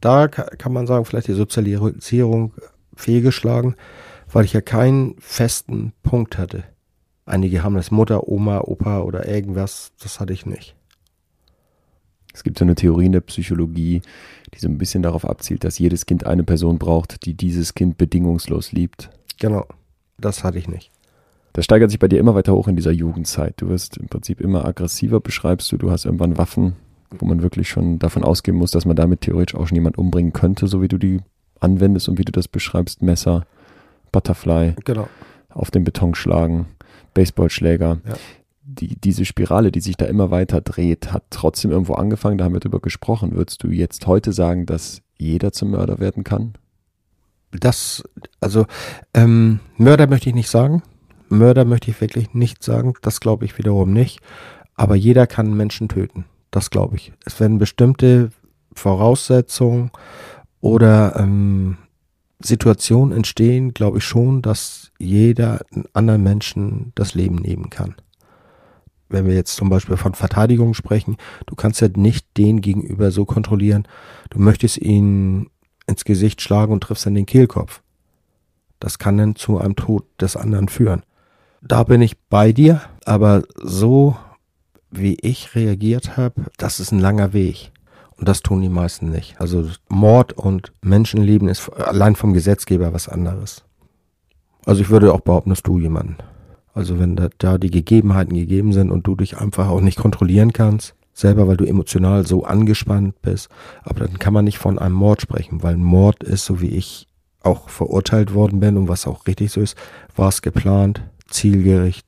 [0.00, 2.54] Da kann man sagen, vielleicht die Sozialisierung
[2.94, 3.74] fehlgeschlagen,
[4.32, 6.64] weil ich ja keinen festen Punkt hatte.
[7.26, 9.92] Einige haben das Mutter, Oma, Opa oder irgendwas.
[10.00, 10.74] Das hatte ich nicht.
[12.32, 14.02] Es gibt so eine Theorie in der Psychologie,
[14.54, 17.98] die so ein bisschen darauf abzielt, dass jedes Kind eine Person braucht, die dieses Kind
[17.98, 19.10] bedingungslos liebt.
[19.38, 19.66] Genau,
[20.18, 20.90] das hatte ich nicht.
[21.52, 23.54] Das steigert sich bei dir immer weiter hoch in dieser Jugendzeit.
[23.58, 25.76] Du wirst im Prinzip immer aggressiver, beschreibst du.
[25.76, 26.74] Du hast irgendwann Waffen,
[27.10, 30.32] wo man wirklich schon davon ausgehen muss, dass man damit theoretisch auch schon jemand umbringen
[30.32, 31.20] könnte, so wie du die
[31.58, 33.02] anwendest und wie du das beschreibst.
[33.02, 33.46] Messer,
[34.12, 35.08] Butterfly, genau.
[35.48, 36.66] auf den Beton schlagen,
[37.14, 38.00] Baseballschläger.
[38.06, 38.14] Ja
[38.70, 42.52] die, diese Spirale, die sich da immer weiter dreht, hat trotzdem irgendwo angefangen, da haben
[42.52, 43.34] wir drüber gesprochen.
[43.34, 46.54] Würdest du jetzt heute sagen, dass jeder zum Mörder werden kann?
[47.52, 48.04] Das,
[48.40, 48.66] also,
[49.12, 50.82] ähm, Mörder möchte ich nicht sagen.
[51.30, 52.94] Mörder möchte ich wirklich nicht sagen.
[53.02, 54.20] Das glaube ich wiederum nicht.
[54.74, 56.24] Aber jeder kann Menschen töten.
[56.50, 57.12] Das glaube ich.
[57.24, 58.30] Es werden bestimmte
[58.72, 59.90] Voraussetzungen
[60.60, 61.78] oder ähm,
[62.40, 65.60] Situationen entstehen, glaube ich schon, dass jeder
[65.92, 67.94] anderen Menschen das Leben nehmen kann
[69.10, 71.16] wenn wir jetzt zum Beispiel von Verteidigung sprechen,
[71.46, 73.86] du kannst ja nicht den gegenüber so kontrollieren,
[74.30, 75.50] du möchtest ihn
[75.86, 77.82] ins Gesicht schlagen und triffst dann den Kehlkopf.
[78.78, 81.02] Das kann dann zu einem Tod des anderen führen.
[81.62, 84.16] Da bin ich bei dir, aber so
[84.90, 87.70] wie ich reagiert habe, das ist ein langer Weg.
[88.16, 89.40] Und das tun die meisten nicht.
[89.40, 93.64] Also Mord und Menschenleben ist allein vom Gesetzgeber was anderes.
[94.66, 96.16] Also ich würde auch behaupten, dass du jemanden
[96.74, 100.52] also wenn da, da die Gegebenheiten gegeben sind und du dich einfach auch nicht kontrollieren
[100.52, 103.48] kannst, selber, weil du emotional so angespannt bist,
[103.82, 106.70] aber dann kann man nicht von einem Mord sprechen, weil ein Mord ist, so wie
[106.70, 107.08] ich
[107.42, 109.76] auch verurteilt worden bin und was auch richtig so ist,
[110.14, 112.06] war es geplant, zielgericht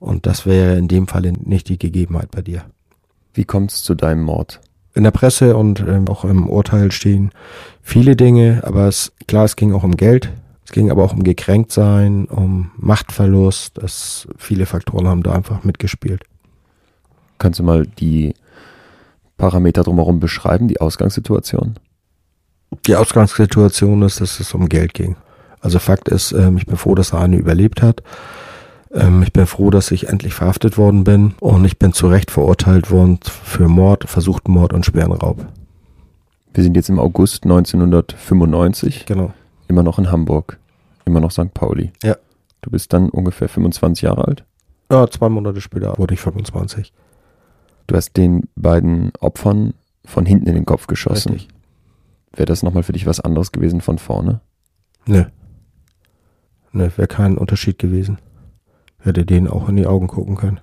[0.00, 2.64] und das wäre in dem Fall nicht die Gegebenheit bei dir.
[3.34, 4.60] Wie kommt es zu deinem Mord?
[4.94, 7.30] In der Presse und ähm, auch im Urteil stehen
[7.82, 10.30] viele Dinge, aber es, klar, es ging auch um Geld.
[10.64, 13.78] Es ging aber auch um Gekränktsein, um Machtverlust.
[13.78, 16.24] Das, viele Faktoren haben da einfach mitgespielt.
[17.38, 18.34] Kannst du mal die
[19.36, 21.74] Parameter drumherum beschreiben, die Ausgangssituation?
[22.86, 25.16] Die Ausgangssituation ist, dass es um Geld ging.
[25.60, 28.02] Also Fakt ist, ähm, ich bin froh, dass Arne überlebt hat.
[28.92, 32.30] Ähm, ich bin froh, dass ich endlich verhaftet worden bin und ich bin zu Recht
[32.30, 35.46] verurteilt worden für Mord, versuchten Mord und schweren Raub.
[36.54, 39.06] Wir sind jetzt im August 1995.
[39.06, 39.32] Genau.
[39.68, 40.58] Immer noch in Hamburg
[41.04, 41.52] immer noch St.
[41.54, 41.92] Pauli.
[42.02, 42.16] Ja.
[42.60, 44.44] Du bist dann ungefähr 25 Jahre alt?
[44.90, 46.92] Ja, zwei Monate später wurde ich 25.
[47.86, 49.74] Du hast den beiden Opfern
[50.04, 51.32] von hinten in den Kopf geschossen.
[51.32, 51.48] Richtig.
[52.34, 54.40] Wäre das nochmal für dich was anderes gewesen von vorne?
[55.06, 55.24] Nö.
[56.72, 58.18] Nö, wäre kein Unterschied gewesen.
[59.02, 60.60] Hätte denen auch in die Augen gucken können.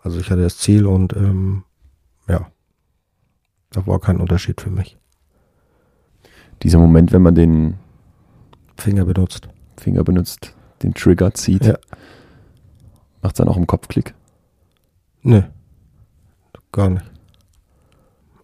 [0.00, 1.64] Also ich hatte das Ziel und ähm,
[2.28, 2.50] ja,
[3.70, 4.98] da war kein Unterschied für mich.
[6.62, 7.74] Dieser Moment, wenn man den
[8.76, 9.48] Finger benutzt.
[9.78, 11.64] Finger benutzt, den Trigger zieht.
[11.64, 11.78] Ja.
[13.22, 14.14] Macht es dann auch im Kopfklick?
[15.22, 15.42] Nö.
[16.72, 17.10] Gar nicht.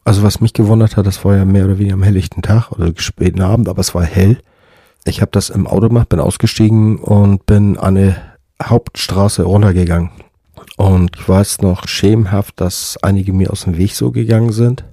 [0.04, 2.92] Also was mich gewundert hat, das war ja mehr oder weniger am helllichten Tag oder
[2.96, 4.38] späten Abend, aber es war hell.
[5.04, 8.16] Ich habe das im Auto gemacht, bin ausgestiegen und bin eine
[8.62, 10.10] Hauptstraße runtergegangen.
[10.76, 14.84] Und ich weiß noch schemenhaft, dass einige mir aus dem Weg so gegangen sind.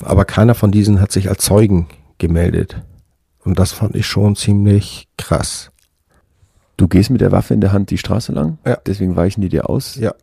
[0.00, 2.80] Aber keiner von diesen hat sich als Zeugen gemeldet.
[3.44, 5.70] Und das fand ich schon ziemlich krass.
[6.76, 8.76] Du gehst mit der Waffe in der Hand die Straße lang, Ja.
[8.86, 9.96] deswegen weichen die dir aus.
[9.96, 10.14] Ja.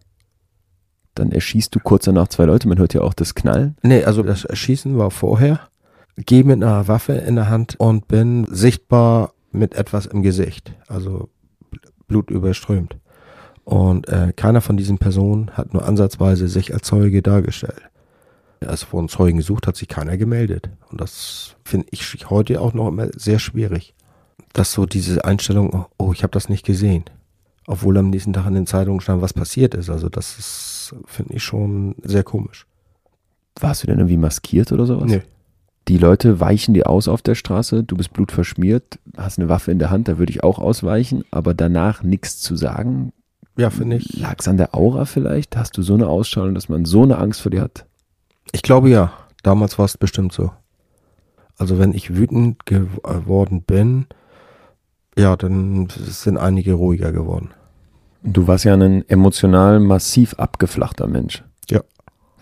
[1.16, 3.76] Dann erschießt du kurz danach zwei Leute, man hört ja auch das Knallen.
[3.82, 5.60] Nee, also das Erschießen war vorher.
[6.18, 10.74] Gehe mit einer Waffe in der Hand und bin sichtbar mit etwas im Gesicht.
[10.88, 11.30] Also
[12.08, 12.98] Blut überströmt.
[13.64, 17.82] Und äh, keiner von diesen Personen hat nur ansatzweise sich als Zeuge dargestellt.
[18.60, 20.70] Es wurden Zeugen gesucht, hat sich keiner gemeldet.
[20.90, 23.94] Und das finde ich heute auch noch immer sehr schwierig.
[24.54, 27.06] Dass so diese Einstellung, oh, ich habe das nicht gesehen.
[27.68, 29.90] Obwohl am nächsten Tag in den Zeitungen stand, was passiert ist.
[29.90, 32.68] Also das finde ich schon sehr komisch.
[33.60, 35.10] Warst du denn irgendwie maskiert oder sowas?
[35.10, 35.24] Nee.
[35.88, 39.80] Die Leute weichen dir aus auf der Straße, du bist blutverschmiert, hast eine Waffe in
[39.80, 43.14] der Hand, da würde ich auch ausweichen, aber danach nichts zu sagen.
[43.56, 44.20] Ja, finde ich.
[44.20, 45.56] Lag es an der Aura vielleicht?
[45.56, 47.86] Hast du so eine Ausstrahlung, dass man so eine Angst vor dir hat?
[48.52, 49.14] Ich glaube ja.
[49.44, 50.52] Damals war es bestimmt so.
[51.58, 54.08] Also wenn ich wütend geworden bin,
[55.18, 57.52] ja, dann sind einige ruhiger geworden.
[58.24, 61.44] Du warst ja ein emotional massiv abgeflachter Mensch.
[61.70, 61.82] Ja.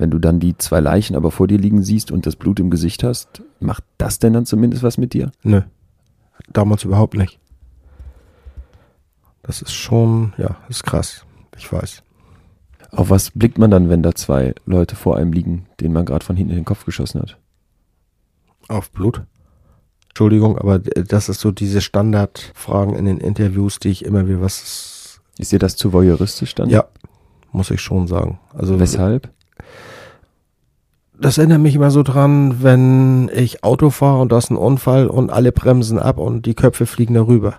[0.03, 2.69] Wenn du dann die zwei Leichen aber vor dir liegen siehst und das Blut im
[2.69, 5.31] Gesicht hast, macht das denn dann zumindest was mit dir?
[5.43, 5.61] Nö.
[6.51, 7.39] Damals überhaupt nicht.
[9.43, 11.25] Das ist schon, ja, ist krass.
[11.55, 12.03] Ich weiß.
[12.91, 16.25] Auf was blickt man dann, wenn da zwei Leute vor einem liegen, denen man gerade
[16.25, 17.37] von hinten in den Kopf geschossen hat?
[18.67, 19.21] Auf Blut.
[20.09, 25.21] Entschuldigung, aber das ist so diese Standardfragen in den Interviews, die ich immer wieder was.
[25.37, 26.69] Ist dir das zu voyeuristisch dann?
[26.69, 26.89] Ja,
[27.53, 28.41] muss ich schon sagen.
[28.53, 29.31] Also Weshalb?
[31.23, 35.07] Das erinnert mich immer so dran, wenn ich Auto fahre und da ist ein Unfall
[35.07, 37.55] und alle bremsen ab und die Köpfe fliegen darüber.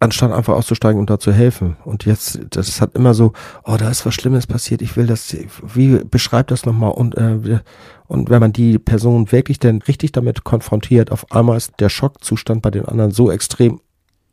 [0.00, 1.76] Anstatt einfach auszusteigen und da zu helfen.
[1.84, 3.32] Und jetzt, das hat immer so,
[3.64, 6.90] oh, da ist was Schlimmes passiert, ich will das, wie beschreibt das nochmal?
[6.90, 7.60] Und, äh,
[8.06, 12.60] und wenn man die Person wirklich denn richtig damit konfrontiert, auf einmal ist der Schockzustand
[12.60, 13.80] bei den anderen so extrem,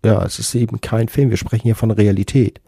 [0.03, 2.59] ja, es ist eben kein Film, wir sprechen hier von Realität.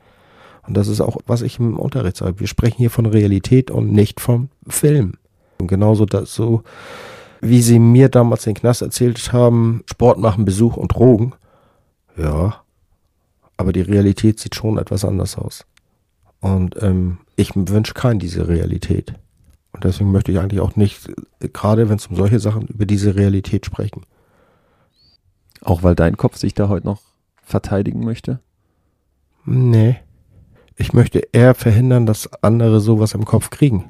[0.65, 2.39] Und das ist auch, was ich im Unterricht sage.
[2.39, 5.17] Wir sprechen hier von Realität und nicht vom Film.
[5.63, 6.63] Und genauso das so,
[7.39, 11.32] wie sie mir damals den Knast erzählt haben, Sport machen, Besuch und Drogen.
[12.17, 12.63] Ja.
[13.56, 15.65] Aber die Realität sieht schon etwas anders aus.
[16.41, 19.13] Und ähm, ich wünsche keinen diese Realität.
[19.71, 23.15] Und deswegen möchte ich eigentlich auch nicht, gerade wenn es um solche Sachen, über diese
[23.15, 24.06] Realität sprechen.
[25.62, 26.99] Auch weil dein Kopf sich da heute noch
[27.41, 28.41] verteidigen möchte?
[29.45, 29.95] Nee.
[30.76, 33.86] Ich möchte eher verhindern, dass andere sowas im Kopf kriegen.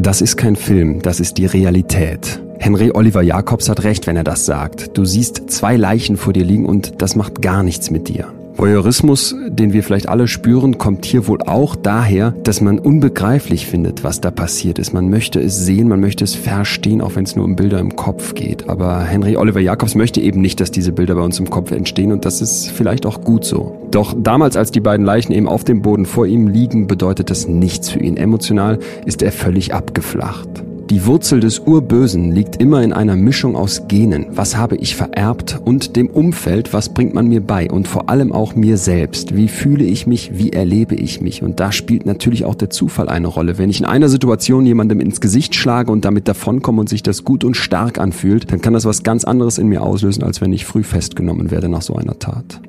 [0.00, 2.40] Das ist kein Film, das ist die Realität.
[2.60, 4.96] Henry Oliver Jacobs hat recht, wenn er das sagt.
[4.96, 8.32] Du siehst zwei Leichen vor dir liegen und das macht gar nichts mit dir.
[8.58, 14.02] Voyeurismus, den wir vielleicht alle spüren, kommt hier wohl auch daher, dass man unbegreiflich findet,
[14.02, 14.92] was da passiert ist.
[14.92, 17.94] Man möchte es sehen, man möchte es verstehen, auch wenn es nur um Bilder im
[17.94, 18.68] Kopf geht.
[18.68, 22.10] Aber Henry Oliver Jacobs möchte eben nicht, dass diese Bilder bei uns im Kopf entstehen
[22.10, 23.86] und das ist vielleicht auch gut so.
[23.92, 27.46] Doch damals, als die beiden Leichen eben auf dem Boden vor ihm liegen, bedeutet das
[27.46, 28.16] nichts für ihn.
[28.16, 30.48] Emotional ist er völlig abgeflacht.
[30.90, 34.24] Die Wurzel des Urbösen liegt immer in einer Mischung aus Genen.
[34.30, 38.32] Was habe ich vererbt und dem Umfeld, was bringt man mir bei und vor allem
[38.32, 39.36] auch mir selbst.
[39.36, 41.42] Wie fühle ich mich, wie erlebe ich mich?
[41.42, 43.58] Und da spielt natürlich auch der Zufall eine Rolle.
[43.58, 47.22] Wenn ich in einer Situation jemandem ins Gesicht schlage und damit davonkomme und sich das
[47.22, 50.54] gut und stark anfühlt, dann kann das was ganz anderes in mir auslösen, als wenn
[50.54, 52.62] ich früh festgenommen werde nach so einer Tat.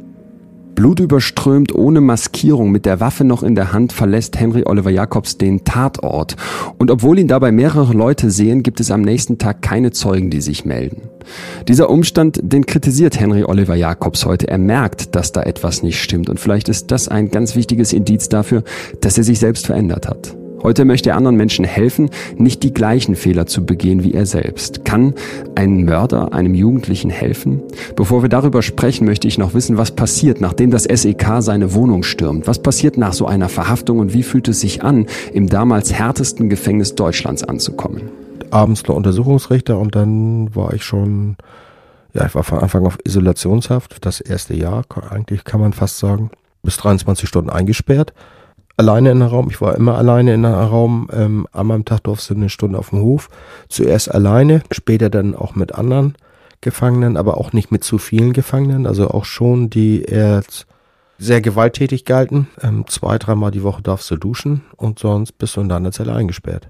[0.80, 5.66] Blutüberströmt, ohne Maskierung, mit der Waffe noch in der Hand, verlässt Henry Oliver Jacobs den
[5.66, 6.38] Tatort.
[6.78, 10.40] Und obwohl ihn dabei mehrere Leute sehen, gibt es am nächsten Tag keine Zeugen, die
[10.40, 11.02] sich melden.
[11.68, 14.48] Dieser Umstand, den kritisiert Henry Oliver Jacobs heute.
[14.48, 16.30] Er merkt, dass da etwas nicht stimmt.
[16.30, 18.64] Und vielleicht ist das ein ganz wichtiges Indiz dafür,
[19.02, 20.39] dass er sich selbst verändert hat.
[20.62, 24.84] Heute möchte er anderen Menschen helfen, nicht die gleichen Fehler zu begehen wie er selbst.
[24.84, 25.14] Kann
[25.56, 27.62] ein Mörder einem Jugendlichen helfen?
[27.96, 32.04] Bevor wir darüber sprechen, möchte ich noch wissen, was passiert, nachdem das SEK seine Wohnung
[32.04, 32.46] stürmt.
[32.46, 36.50] Was passiert nach so einer Verhaftung und wie fühlt es sich an, im damals härtesten
[36.50, 38.02] Gefängnis Deutschlands anzukommen?
[38.52, 41.38] Abends nur Untersuchungsrichter und dann war ich schon,
[42.14, 46.32] ja, ich war von Anfang auf Isolationshaft, das erste Jahr, eigentlich kann man fast sagen,
[46.64, 48.14] bis 23 Stunden eingesperrt
[48.80, 49.50] alleine in einem Raum.
[49.50, 51.10] Ich war immer alleine in einem Raum.
[51.12, 53.30] Ähm, einmal am Tag durfte eine Stunde auf dem Hof.
[53.68, 56.16] Zuerst alleine, später dann auch mit anderen
[56.62, 58.88] Gefangenen, aber auch nicht mit zu vielen Gefangenen.
[58.88, 60.42] Also auch schon, die eher
[61.18, 62.48] sehr gewalttätig galten.
[62.62, 66.14] Ähm, zwei, dreimal die Woche darfst du duschen und sonst bist du in deiner Zelle
[66.16, 66.70] eingesperrt.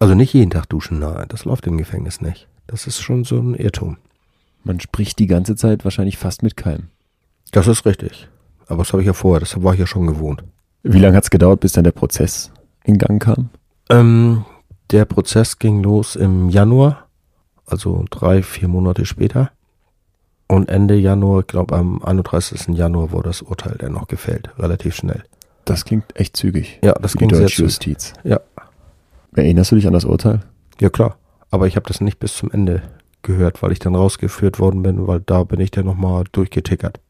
[0.00, 2.48] Also nicht jeden Tag duschen, nein, das läuft im Gefängnis nicht.
[2.66, 3.98] Das ist schon so ein Irrtum.
[4.64, 6.88] Man spricht die ganze Zeit wahrscheinlich fast mit keinem.
[7.52, 8.28] Das ist richtig.
[8.66, 10.42] Aber das habe ich ja vorher, das war ich ja schon gewohnt.
[10.84, 12.52] Wie lange hat es gedauert, bis dann der Prozess
[12.84, 13.48] in Gang kam?
[13.88, 14.44] Ähm,
[14.90, 17.08] der Prozess ging los im Januar,
[17.66, 19.50] also drei, vier Monate später.
[20.46, 22.76] Und Ende Januar, ich glaube am 31.
[22.76, 25.24] Januar wurde das Urteil dann noch gefällt, relativ schnell.
[25.64, 26.80] Das klingt echt zügig.
[26.84, 27.58] Ja, das ging sehr zügig.
[27.60, 28.12] Justiz.
[28.22, 28.40] Ja.
[29.34, 30.40] Erinnerst du dich an das Urteil?
[30.82, 31.16] Ja klar,
[31.50, 32.82] aber ich habe das nicht bis zum Ende
[33.22, 37.00] gehört, weil ich dann rausgeführt worden bin, weil da bin ich dann nochmal durchgetickert.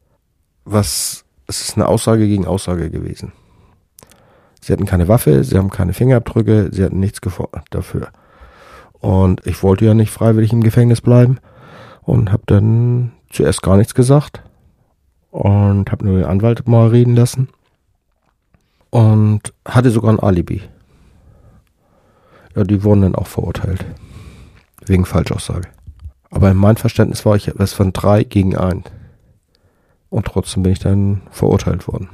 [0.63, 3.33] Was, es ist eine Aussage gegen Aussage gewesen.
[4.65, 7.21] Sie hatten keine Waffe, sie haben keine Fingerabdrücke, sie hatten nichts
[7.69, 8.07] dafür.
[8.93, 11.37] Und ich wollte ja nicht freiwillig im Gefängnis bleiben
[12.01, 14.41] und habe dann zuerst gar nichts gesagt
[15.29, 17.49] und habe nur den Anwalt mal reden lassen
[18.89, 20.63] und hatte sogar ein Alibi.
[22.55, 23.85] Ja, die wurden dann auch verurteilt.
[24.87, 25.67] Wegen Falschaussage.
[26.31, 28.83] Aber in meinem Verständnis war ich es von drei gegen ein.
[30.09, 32.09] Und trotzdem bin ich dann verurteilt worden.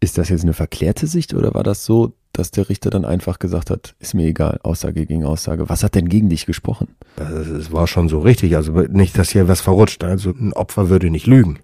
[0.00, 3.38] Ist das jetzt eine verklärte Sicht oder war das so, dass der Richter dann einfach
[3.38, 5.68] gesagt hat, ist mir egal, Aussage gegen Aussage.
[5.68, 6.88] Was hat denn gegen dich gesprochen?
[7.16, 8.56] Das, es war schon so richtig.
[8.56, 10.02] Also nicht, dass hier was verrutscht.
[10.04, 11.58] Also ein Opfer würde nicht lügen.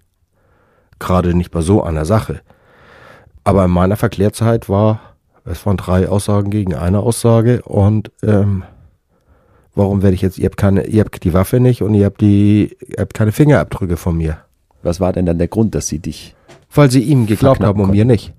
[0.99, 2.41] Gerade nicht bei so einer Sache.
[3.45, 5.01] Aber in meiner Verklärzeit war,
[5.45, 8.65] es waren drei Aussagen gegen eine Aussage und ähm,
[9.75, 12.21] warum werde ich jetzt, ihr habt keine, ihr habt die Waffe nicht und ihr habt
[12.21, 14.39] die, ihr habt keine Fingerabdrücke von mir.
[14.83, 16.36] Was war denn dann der Grund, dass sie dich
[16.77, 18.33] Weil sie ihm geglaubt haben und mir nicht.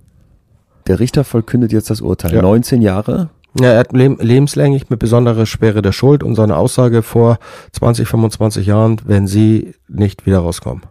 [0.87, 2.33] Der Richter vollkündet jetzt das Urteil.
[2.33, 2.41] Ja.
[2.41, 3.29] 19 Jahre.
[3.59, 7.39] Ja, er hat leb lebenslänglich mit besonderer Schwere der Schuld und seine Aussage vor
[7.71, 10.83] 20, 25 Jahren, wenn sie nicht wieder rauskommen.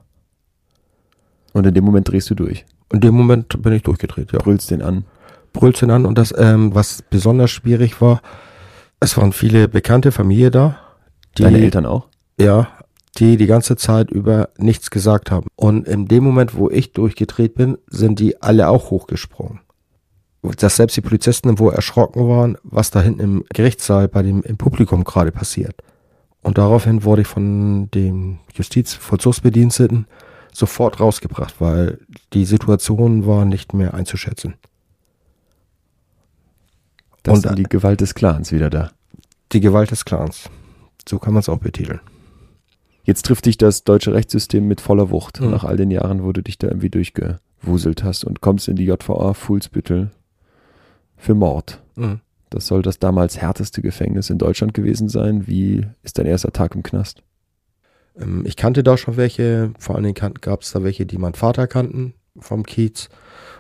[1.53, 2.67] Und in dem Moment drehst du durch.
[2.93, 4.41] In dem Moment bin ich durchgedreht, ja.
[4.41, 5.05] Brüllst den an.
[5.53, 8.21] Brüllst ihn an und das, ähm, was besonders schwierig war,
[9.01, 10.79] es waren viele bekannte Familie da,
[11.39, 12.09] die, Deine Eltern auch?
[12.39, 12.69] ja,
[13.19, 15.47] die die ganze Zeit über nichts gesagt haben.
[15.57, 19.61] Und in dem Moment, wo ich durchgedreht bin, sind die alle auch hochgesprungen.
[20.43, 24.57] Dass selbst die Polizisten wo erschrocken waren, was da hinten im Gerichtssaal bei dem im
[24.57, 25.83] Publikum gerade passiert.
[26.43, 30.07] Und daraufhin wurde ich von den Justizvollzugsbediensteten
[30.53, 31.99] sofort rausgebracht, weil
[32.33, 34.55] die Situation war nicht mehr einzuschätzen.
[37.23, 38.91] Das Und- die Gewalt des Clans wieder da.
[39.53, 40.49] Die Gewalt des Clans.
[41.09, 42.01] So kann man es auch betiteln.
[43.07, 45.41] Jetzt trifft dich das deutsche Rechtssystem mit voller Wucht.
[45.41, 45.53] Mhm.
[45.53, 48.85] Nach all den Jahren, wo du dich da irgendwie durchgewuselt hast und kommst in die
[48.85, 50.11] JVA Fuhlsbüttel
[51.17, 51.81] für Mord.
[52.51, 55.47] Das soll das damals härteste Gefängnis in Deutschland gewesen sein.
[55.47, 57.23] Wie ist dein erster Tag im Knast?
[58.19, 61.35] Ähm, Ich kannte da schon welche, vor allen Dingen gab es da welche, die meinen
[61.35, 63.09] Vater kannten vom Kiez.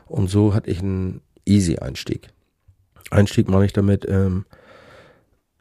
[0.07, 2.31] Und so hatte ich einen Easy-Einstieg.
[3.11, 4.45] Einstieg meine ich damit, ähm,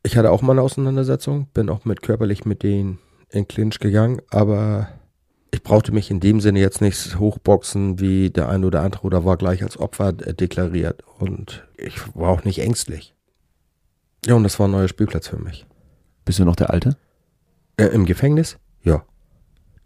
[0.02, 3.00] ich hatte auch mal eine Auseinandersetzung, bin auch mit körperlich mit denen
[3.36, 4.90] in Clinch gegangen, aber
[5.52, 9.24] ich brauchte mich in dem Sinne jetzt nicht hochboxen wie der eine oder andere oder
[9.24, 11.04] war gleich als Opfer äh, deklariert.
[11.18, 13.14] Und ich war auch nicht ängstlich.
[14.26, 15.66] Ja, und das war ein neuer Spielplatz für mich.
[16.26, 16.98] Bist du noch der Alte?
[17.78, 18.58] Äh, Im Gefängnis?
[18.84, 19.06] Ja.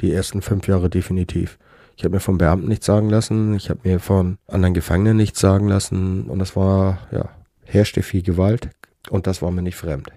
[0.02, 1.60] Die ersten fünf Jahre definitiv.
[1.98, 5.42] Ich habe mir vom Beamten nichts sagen lassen, ich habe mir von anderen Gefangenen nichts
[5.42, 7.30] sagen lassen und das war, ja,
[7.66, 8.70] herrschte viel Gewalt
[9.10, 10.08] und das war mir nicht fremd.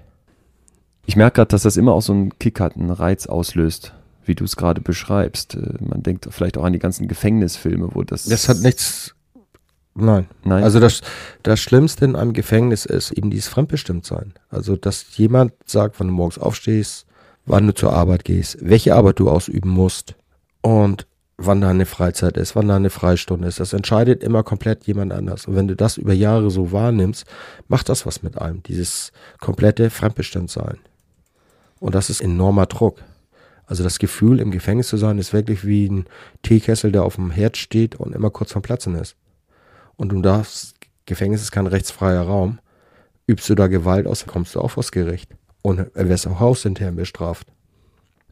[1.06, 3.92] Ich merke gerade, dass das immer auch so einen Kick hat, einen Reiz auslöst,
[4.24, 5.54] wie du es gerade beschreibst.
[5.54, 8.24] Äh, Man denkt vielleicht auch an die ganzen Gefängnisfilme, wo das.
[8.24, 9.14] Das hat nichts,
[9.94, 10.26] nein.
[10.44, 10.62] Nein.
[10.62, 11.00] Also das,
[11.42, 14.34] das Schlimmste in einem Gefängnis ist eben dieses Fremdbestimmtsein.
[14.48, 17.06] Also, dass jemand sagt, wann du morgens aufstehst,
[17.46, 20.14] wann du zur Arbeit gehst, welche Arbeit du ausüben musst
[20.60, 23.58] und wann deine Freizeit ist, wann deine Freistunde ist.
[23.58, 25.46] Das entscheidet immer komplett jemand anders.
[25.46, 27.24] Und wenn du das über Jahre so wahrnimmst,
[27.66, 29.10] macht das was mit einem, dieses
[29.40, 30.78] komplette Fremdbestimmtsein.
[31.82, 33.02] Und das ist enormer Druck.
[33.66, 36.04] Also das Gefühl, im Gefängnis zu sein, ist wirklich wie ein
[36.42, 39.16] Teekessel, der auf dem Herd steht und immer kurz vom Platzen ist.
[39.96, 42.60] Und du darfst, Gefängnis ist kein rechtsfreier Raum,
[43.26, 45.32] übst du da Gewalt aus, kommst du auch vors Gericht.
[45.62, 47.48] Und wirst auch hausintern bestraft.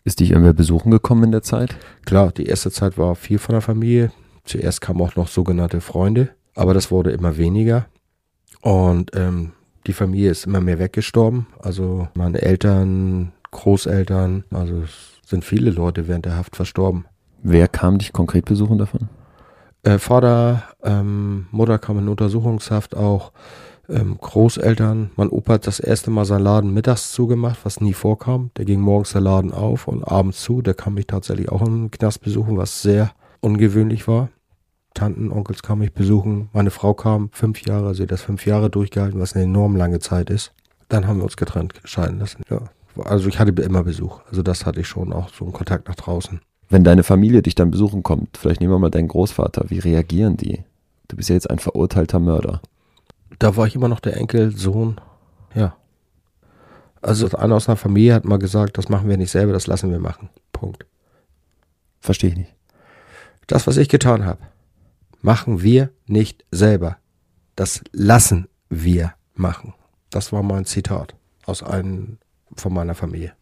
[0.05, 1.75] ist dich irgendwer besuchen gekommen in der Zeit?
[2.05, 4.13] Klar, die erste Zeit war viel von der Familie.
[4.45, 7.87] Zuerst kamen auch noch sogenannte Freunde, aber das wurde immer weniger.
[8.61, 9.53] Und ähm,
[9.89, 11.49] die Familie ist immer mehr weggestorben.
[11.59, 17.07] Also meine Eltern, Großeltern, also es sind viele Leute während der Haft verstorben.
[17.43, 19.09] Wer kam dich konkret besuchen davon?
[19.83, 23.33] Äh, Vater, ähm, Mutter kam in Untersuchungshaft auch.
[23.89, 28.51] Ähm, Großeltern, mein Opa hat das erste Mal seinen Laden mittags zugemacht, was nie vorkam.
[28.57, 30.62] Der ging morgens der Laden auf und abends zu.
[30.62, 33.11] Der kam mich tatsächlich auch im Knast besuchen, was sehr
[33.41, 34.29] ungewöhnlich war.
[34.95, 36.51] Tanten, Onkels kamen mich besuchen.
[36.53, 40.31] Meine Frau kam fünf Jahre, also das fünf Jahre durchgehalten, was eine enorm lange Zeit
[40.31, 40.53] ist.
[40.89, 42.43] Dann haben wir uns getrennt, scheiden lassen.
[42.51, 42.62] Ja.
[42.97, 44.20] Also ich hatte immer Besuch.
[44.28, 46.41] Also das hatte ich schon auch so einen Kontakt nach draußen.
[46.68, 50.36] Wenn deine Familie dich dann besuchen kommt, vielleicht nehmen wir mal deinen Großvater, wie reagieren
[50.36, 50.64] die?
[51.09, 52.62] Du bist ja jetzt ein verurteilter Mörder.
[53.38, 55.01] Da war ich immer noch der Enkelsohn.
[55.55, 55.74] Ja.
[57.03, 59.91] Also einer aus einer Familie hat mal gesagt, das machen wir nicht selber, das lassen
[59.91, 60.28] wir machen.
[60.53, 60.86] Punkt.
[62.01, 62.55] Verstehe ich nicht.
[63.47, 64.41] Das, was ich getan habe,
[65.22, 66.99] machen wir nicht selber.
[67.57, 69.74] Das lassen wir machen.
[70.11, 71.14] Das war mein Zitat
[71.47, 72.18] aus einem
[72.57, 73.32] von meiner Familie.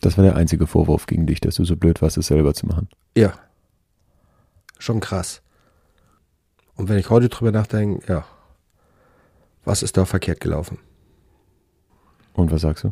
[0.00, 2.66] Das war der einzige Vorwurf gegen dich, dass du so blöd warst, es selber zu
[2.66, 2.88] machen.
[3.16, 3.34] Ja.
[4.78, 5.42] Schon krass.
[6.74, 8.24] Und wenn ich heute drüber nachdenke, ja,
[9.64, 10.78] was ist da verkehrt gelaufen?
[12.32, 12.90] Und was sagst du?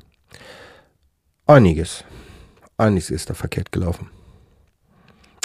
[1.46, 2.04] Einiges.
[2.76, 4.08] Einiges ist da verkehrt gelaufen.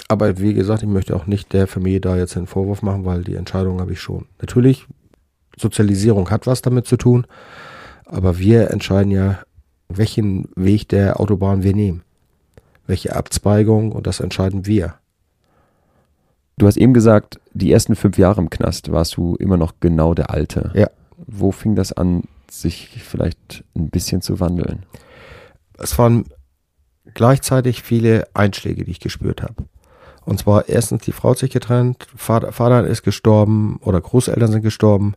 [0.08, 3.24] Aber wie gesagt, ich möchte auch nicht der Familie da jetzt einen Vorwurf machen, weil
[3.24, 4.26] die Entscheidung habe ich schon.
[4.40, 4.86] Natürlich,
[5.56, 7.26] Sozialisierung hat was damit zu tun,
[8.04, 9.40] aber wir entscheiden ja,
[9.88, 12.02] welchen Weg der Autobahn wir nehmen.
[12.86, 14.94] Welche Abzweigung und das entscheiden wir.
[16.58, 20.14] Du hast eben gesagt, die ersten fünf Jahre im Knast warst du immer noch genau
[20.14, 20.70] der Alte.
[20.74, 20.88] Ja.
[21.18, 24.86] Wo fing das an, sich vielleicht ein bisschen zu wandeln?
[25.78, 26.24] Es waren
[27.12, 29.64] gleichzeitig viele Einschläge, die ich gespürt habe.
[30.24, 34.62] Und zwar erstens, die Frau hat sich getrennt, Vater, Vater ist gestorben oder Großeltern sind
[34.62, 35.14] gestorben.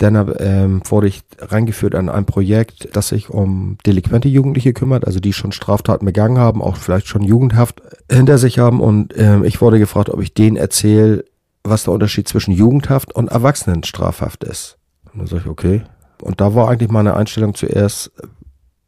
[0.00, 5.20] Dann ähm, wurde ich reingeführt an ein Projekt, das sich um delinquente Jugendliche kümmert, also
[5.20, 8.80] die schon Straftaten begangen haben, auch vielleicht schon Jugendhaft hinter sich haben.
[8.80, 11.26] Und ähm, ich wurde gefragt, ob ich denen erzähle,
[11.64, 14.78] was der Unterschied zwischen Jugendhaft und Erwachsenenstrafhaft ist.
[15.12, 15.82] Und dann sage ich, okay.
[16.22, 18.10] Und da war eigentlich meine Einstellung zuerst,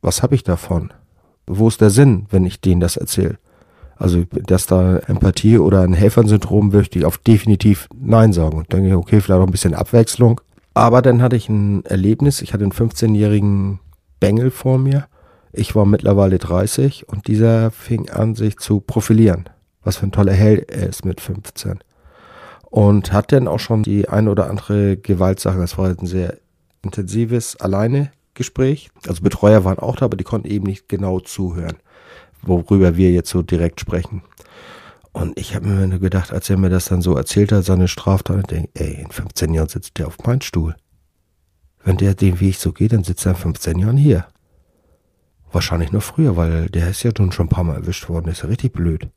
[0.00, 0.94] was habe ich davon?
[1.46, 3.36] Wo ist der Sinn, wenn ich denen das erzähle?
[3.96, 8.56] Also, dass da Empathie oder ein Helfersyndrom möchte ich auf definitiv Nein sagen.
[8.56, 10.40] Und denke ich, okay, vielleicht auch ein bisschen Abwechslung.
[10.74, 12.42] Aber dann hatte ich ein Erlebnis.
[12.42, 13.80] Ich hatte einen 15-jährigen
[14.20, 15.06] Bengel vor mir.
[15.52, 19.48] Ich war mittlerweile 30 und dieser fing an, sich zu profilieren.
[19.82, 21.80] Was für ein toller Held er ist mit 15.
[22.70, 25.58] Und hat dann auch schon die ein oder andere Gewaltsache.
[25.58, 26.38] Das war ein sehr
[26.82, 28.90] intensives Alleine-Gespräch.
[29.06, 31.76] Also Betreuer waren auch da, aber die konnten eben nicht genau zuhören
[32.42, 34.22] worüber wir jetzt so direkt sprechen.
[35.12, 37.86] Und ich habe mir nur gedacht, als er mir das dann so erzählt hat, seine
[37.88, 40.74] Straftat, ich denke, ey, in 15 Jahren sitzt der auf meinem Stuhl.
[41.84, 44.26] Wenn der den Weg so geht, dann sitzt er in 15 Jahren hier.
[45.50, 48.48] Wahrscheinlich nur früher, weil der ist ja schon ein paar Mal erwischt worden, ist ja
[48.48, 49.08] richtig blöd.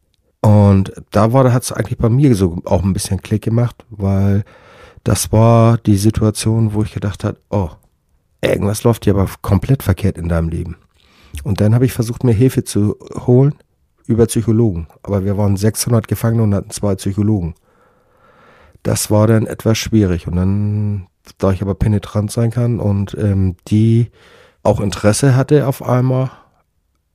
[0.42, 4.44] Und da war, hat es eigentlich bei mir so auch ein bisschen Klick gemacht, weil
[5.04, 7.70] das war die Situation, wo ich gedacht habe, oh,
[8.42, 10.76] irgendwas läuft hier aber komplett verkehrt in deinem Leben.
[11.44, 13.56] Und dann habe ich versucht, mir Hilfe zu holen
[14.08, 14.88] über Psychologen.
[15.04, 17.56] Aber wir waren 600 Gefangene und hatten zwei Psychologen.
[18.84, 20.28] Das war dann etwas schwierig.
[20.28, 24.12] Und dann, da ich aber penetrant sein kann und ähm, die
[24.64, 26.32] auch Interesse hatte auf einmal,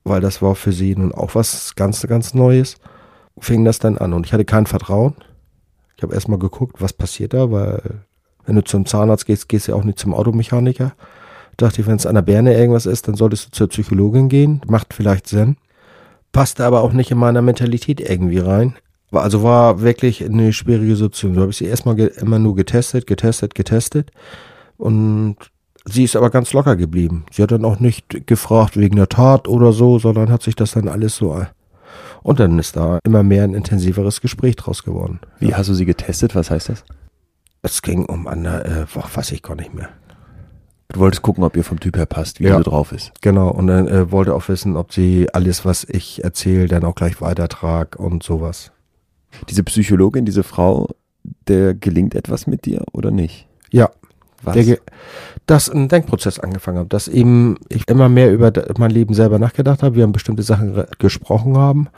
[0.05, 2.77] weil das war für sie nun auch was ganz, ganz Neues,
[3.39, 4.13] fing das dann an.
[4.13, 5.15] Und ich hatte kein Vertrauen.
[5.97, 8.05] Ich habe erstmal geguckt, was passiert da, weil
[8.47, 10.93] wenn du zum Zahnarzt gehst, gehst du ja auch nicht zum Automechaniker
[11.61, 14.61] dachte ich, wenn es an der Birne irgendwas ist, dann solltest du zur Psychologin gehen.
[14.67, 15.57] Macht vielleicht Sinn.
[16.33, 18.77] Passte aber auch nicht in meiner Mentalität irgendwie rein.
[19.13, 21.35] Also war wirklich eine schwierige Situation.
[21.35, 24.11] So habe ich sie erstmal immer nur getestet, getestet, getestet.
[24.77, 25.37] Und
[25.85, 27.25] sie ist aber ganz locker geblieben.
[27.33, 30.73] Sie hat dann auch nicht gefragt wegen der Tat oder so, sondern hat sich das
[30.73, 31.45] dann alles so.
[32.23, 35.21] Und dann ist da immer mehr ein intensiveres Gespräch draus geworden.
[35.39, 36.35] Wie hast du sie getestet?
[36.35, 36.85] Was heißt das?
[37.63, 39.89] Es ging um eine, äh, weiß ich gar nicht mehr.
[40.93, 43.13] Du wolltest gucken, ob ihr vom Typ her passt, wie ja, so drauf ist.
[43.21, 46.95] Genau, und dann äh, wollte auch wissen, ob sie alles, was ich erzähle, dann auch
[46.95, 48.73] gleich weitertrag und sowas.
[49.49, 50.89] Diese Psychologin, diese Frau,
[51.47, 53.47] der gelingt etwas mit dir oder nicht?
[53.71, 53.91] Ja.
[54.43, 54.55] Was?
[54.55, 54.79] Der,
[55.45, 59.83] dass ein Denkprozess angefangen hat, dass eben ich immer mehr über mein Leben selber nachgedacht
[59.83, 61.89] habe, wir haben bestimmte Sachen gesprochen haben.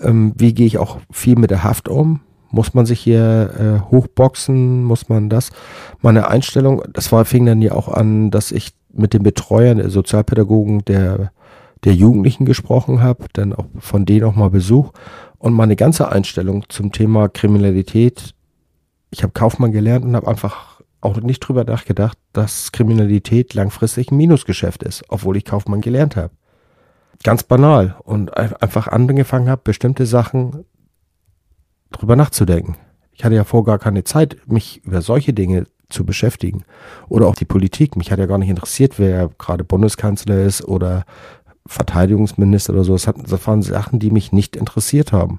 [0.00, 2.20] Ähm, wie gehe ich auch viel mit der Haft um?
[2.50, 4.84] Muss man sich hier äh, hochboxen?
[4.84, 5.50] Muss man das?
[6.00, 9.90] Meine Einstellung, das war, fing dann ja auch an, dass ich mit den Betreuern, der
[9.90, 11.32] Sozialpädagogen der,
[11.84, 14.92] der Jugendlichen gesprochen habe, dann auch von denen auch mal Besuch.
[15.38, 18.34] Und meine ganze Einstellung zum Thema Kriminalität,
[19.10, 24.16] ich habe Kaufmann gelernt und habe einfach auch nicht drüber nachgedacht, dass Kriminalität langfristig ein
[24.16, 26.30] Minusgeschäft ist, obwohl ich Kaufmann gelernt habe.
[27.22, 27.96] Ganz banal.
[28.04, 30.64] Und einfach angefangen habe, bestimmte Sachen
[31.90, 32.76] drüber nachzudenken.
[33.12, 36.64] Ich hatte ja vor gar keine Zeit, mich über solche Dinge zu beschäftigen.
[37.08, 37.96] Oder auch die Politik.
[37.96, 41.04] Mich hat ja gar nicht interessiert, wer gerade Bundeskanzler ist oder
[41.66, 42.92] Verteidigungsminister oder so.
[42.92, 45.38] Das, waren Sachen, die mich nicht interessiert haben.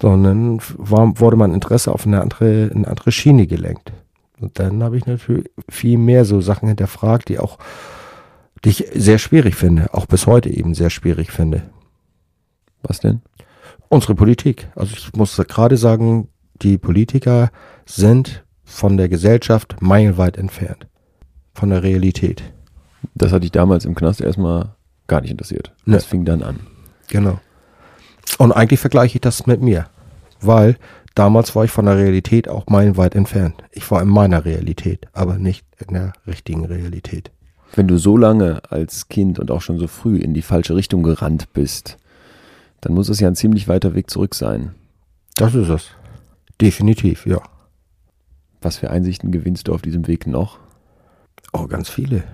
[0.00, 3.92] sondern war, wurde mein Interesse auf eine andere, eine andere Schiene gelenkt.
[4.40, 7.58] Und dann habe ich natürlich viel mehr so Sachen hinterfragt, die auch,
[8.64, 11.62] die ich sehr schwierig finde, auch bis heute eben sehr schwierig finde.
[12.82, 13.22] Was denn?
[13.88, 14.68] Unsere Politik.
[14.74, 16.28] Also ich muss gerade sagen,
[16.62, 17.50] die Politiker
[17.86, 20.86] sind von der Gesellschaft meilenweit entfernt.
[21.54, 22.42] Von der Realität.
[23.14, 24.74] Das hatte ich damals im Knast erstmal
[25.06, 25.72] gar nicht interessiert.
[25.84, 25.94] Ne.
[25.94, 26.60] Das fing dann an.
[27.08, 27.38] Genau.
[28.38, 29.86] Und eigentlich vergleiche ich das mit mir.
[30.40, 30.76] Weil
[31.14, 33.62] damals war ich von der Realität auch meilenweit entfernt.
[33.70, 37.30] Ich war in meiner Realität, aber nicht in der richtigen Realität.
[37.74, 41.02] Wenn du so lange als Kind und auch schon so früh in die falsche Richtung
[41.02, 41.98] gerannt bist,
[42.84, 44.74] dann muss es ja ein ziemlich weiter Weg zurück sein.
[45.36, 45.88] Das ist es.
[46.60, 47.40] Definitiv, ja.
[48.60, 50.58] Was für Einsichten gewinnst du auf diesem Weg noch?
[51.52, 52.24] Oh, ganz viele.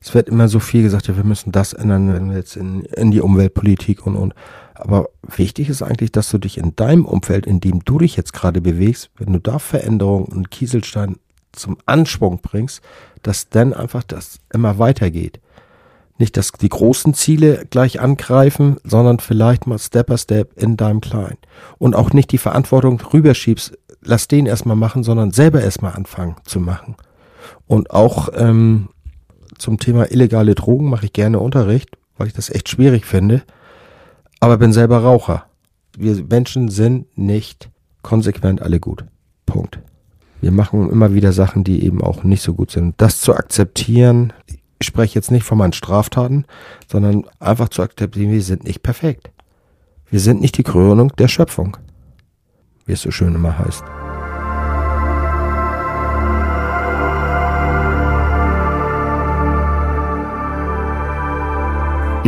[0.00, 2.84] Es wird immer so viel gesagt, ja, wir müssen das ändern, wenn wir jetzt in,
[2.84, 4.34] in die Umweltpolitik und, und.
[4.74, 8.32] Aber wichtig ist eigentlich, dass du dich in deinem Umfeld, in dem du dich jetzt
[8.32, 11.16] gerade bewegst, wenn du da Veränderungen und Kieselstein
[11.52, 12.80] zum Anschwung bringst,
[13.22, 15.40] dass dann einfach das immer weitergeht.
[16.18, 21.00] Nicht, dass die großen Ziele gleich angreifen, sondern vielleicht mal Step by Step in deinem
[21.00, 21.38] Kleinen.
[21.78, 26.58] Und auch nicht die Verantwortung rüberschiebst, lass den erstmal machen, sondern selber erstmal anfangen zu
[26.58, 26.96] machen.
[27.66, 28.88] Und auch ähm,
[29.58, 33.42] zum Thema illegale Drogen mache ich gerne Unterricht, weil ich das echt schwierig finde.
[34.40, 35.46] Aber bin selber Raucher.
[35.96, 37.70] Wir Menschen sind nicht
[38.02, 39.04] konsequent alle gut.
[39.46, 39.80] Punkt.
[40.40, 42.94] Wir machen immer wieder Sachen, die eben auch nicht so gut sind.
[42.98, 44.32] Das zu akzeptieren,
[44.78, 46.44] ich spreche jetzt nicht von meinen Straftaten,
[46.86, 49.30] sondern einfach zu akzeptieren, wir sind nicht perfekt.
[50.10, 51.76] Wir sind nicht die Krönung der Schöpfung,
[52.86, 53.84] wie es so schön immer heißt.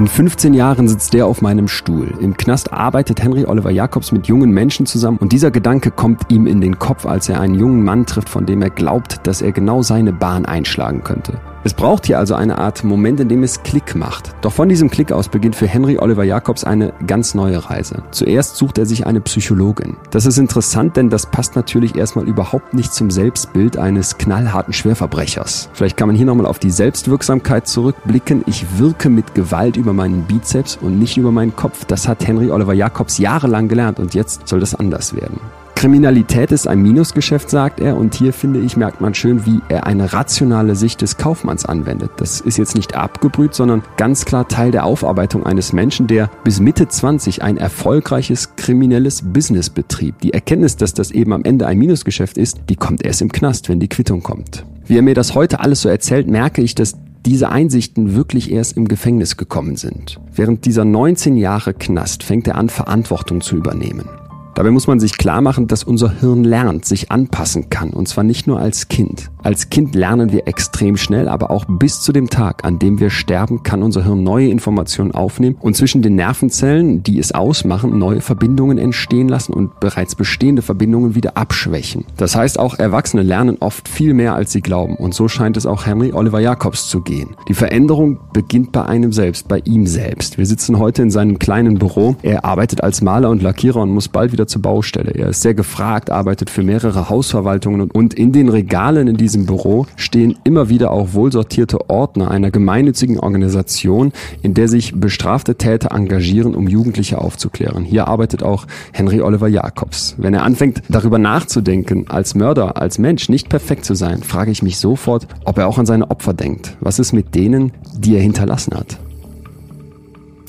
[0.01, 2.15] In 15 Jahren sitzt der auf meinem Stuhl.
[2.21, 6.47] Im Knast arbeitet Henry Oliver Jacobs mit jungen Menschen zusammen und dieser Gedanke kommt ihm
[6.47, 9.53] in den Kopf, als er einen jungen Mann trifft, von dem er glaubt, dass er
[9.53, 11.39] genau seine Bahn einschlagen könnte.
[11.63, 14.35] Es braucht hier also eine Art Moment, in dem es Klick macht.
[14.41, 18.03] Doch von diesem Klick aus beginnt für Henry Oliver Jacobs eine ganz neue Reise.
[18.13, 19.99] Zuerst sucht er sich eine Psychologin.
[20.11, 25.69] Das ist interessant, denn das passt natürlich erstmal überhaupt nicht zum Selbstbild eines knallharten Schwerverbrechers.
[25.75, 28.43] Vielleicht kann man hier nochmal auf die Selbstwirksamkeit zurückblicken.
[28.47, 31.85] Ich wirke mit Gewalt über meinen Bizeps und nicht über meinen Kopf.
[31.85, 35.41] Das hat Henry Oliver Jacobs jahrelang gelernt und jetzt soll das anders werden.
[35.81, 39.87] Kriminalität ist ein Minusgeschäft, sagt er, und hier finde ich, merkt man schön, wie er
[39.87, 42.11] eine rationale Sicht des Kaufmanns anwendet.
[42.19, 46.61] Das ist jetzt nicht abgebrüht, sondern ganz klar Teil der Aufarbeitung eines Menschen, der bis
[46.61, 50.19] Mitte 20 ein erfolgreiches kriminelles Business betrieb.
[50.21, 53.71] Die Erkenntnis, dass das eben am Ende ein Minusgeschäft ist, die kommt erst im Knast,
[53.71, 54.67] wenn die Quittung kommt.
[54.85, 58.77] Wie er mir das heute alles so erzählt, merke ich, dass diese Einsichten wirklich erst
[58.77, 60.19] im Gefängnis gekommen sind.
[60.35, 64.09] Während dieser 19 Jahre Knast fängt er an, Verantwortung zu übernehmen.
[64.55, 67.91] Dabei muss man sich klar machen, dass unser Hirn lernt, sich anpassen kann.
[67.91, 69.31] Und zwar nicht nur als Kind.
[69.43, 73.11] Als Kind lernen wir extrem schnell, aber auch bis zu dem Tag, an dem wir
[73.11, 78.21] sterben, kann unser Hirn neue Informationen aufnehmen und zwischen den Nervenzellen, die es ausmachen, neue
[78.21, 82.05] Verbindungen entstehen lassen und bereits bestehende Verbindungen wieder abschwächen.
[82.17, 84.97] Das heißt, auch Erwachsene lernen oft viel mehr, als sie glauben.
[84.97, 87.31] Und so scheint es auch Henry Oliver Jacobs zu gehen.
[87.49, 90.37] Die Veränderung beginnt bei einem selbst, bei ihm selbst.
[90.37, 92.17] Wir sitzen heute in seinem kleinen Büro.
[92.23, 95.13] Er arbeitet als Maler und Lackierer und muss bald wieder zur Baustelle.
[95.13, 99.87] Er ist sehr gefragt, arbeitet für mehrere Hausverwaltungen und in den Regalen in diesem Büro
[99.97, 104.13] stehen immer wieder auch wohlsortierte Ordner einer gemeinnützigen Organisation,
[104.43, 107.85] in der sich bestrafte Täter engagieren, um Jugendliche aufzuklären.
[107.85, 110.15] Hier arbeitet auch Henry Oliver Jacobs.
[110.19, 114.63] Wenn er anfängt, darüber nachzudenken, als Mörder, als Mensch nicht perfekt zu sein, frage ich
[114.63, 116.77] mich sofort, ob er auch an seine Opfer denkt.
[116.81, 118.99] Was ist mit denen, die er hinterlassen hat?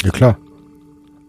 [0.04, 0.38] Ja klar.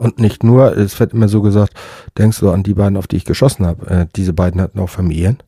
[0.03, 1.75] Und nicht nur, es wird immer so gesagt,
[2.19, 3.87] denkst du an die beiden, auf die ich geschossen habe.
[3.87, 5.39] Äh, diese beiden hatten auch Familien.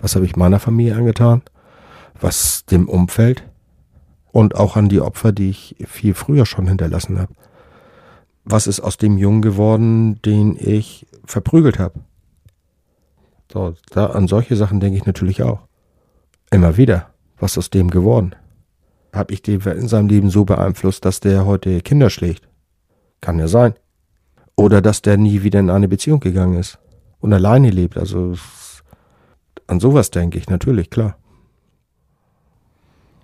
[0.00, 1.42] Was habe ich meiner Familie angetan?
[2.20, 3.44] Was dem Umfeld?
[4.32, 7.32] Und auch an die Opfer, die ich viel früher schon hinterlassen habe.
[8.44, 12.00] Was ist aus dem Jungen geworden, den ich verprügelt habe?
[13.52, 15.60] So, da, an solche Sachen denke ich natürlich auch.
[16.50, 17.10] Immer wieder.
[17.38, 18.34] Was ist aus dem geworden?
[19.12, 22.47] Habe ich den in seinem Leben so beeinflusst, dass der heute Kinder schlägt?
[23.20, 23.74] Kann ja sein.
[24.56, 26.78] Oder dass der nie wieder in eine Beziehung gegangen ist
[27.20, 27.96] und alleine lebt.
[27.96, 28.34] Also
[29.66, 31.16] an sowas denke ich natürlich, klar.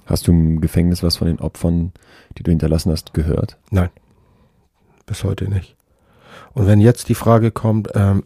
[0.07, 1.93] Hast du im Gefängnis was von den Opfern,
[2.37, 3.59] die du hinterlassen hast, gehört?
[3.71, 3.89] Nein,
[5.07, 5.77] bis heute nicht.
[6.53, 8.25] Und wenn jetzt die Frage kommt, ähm,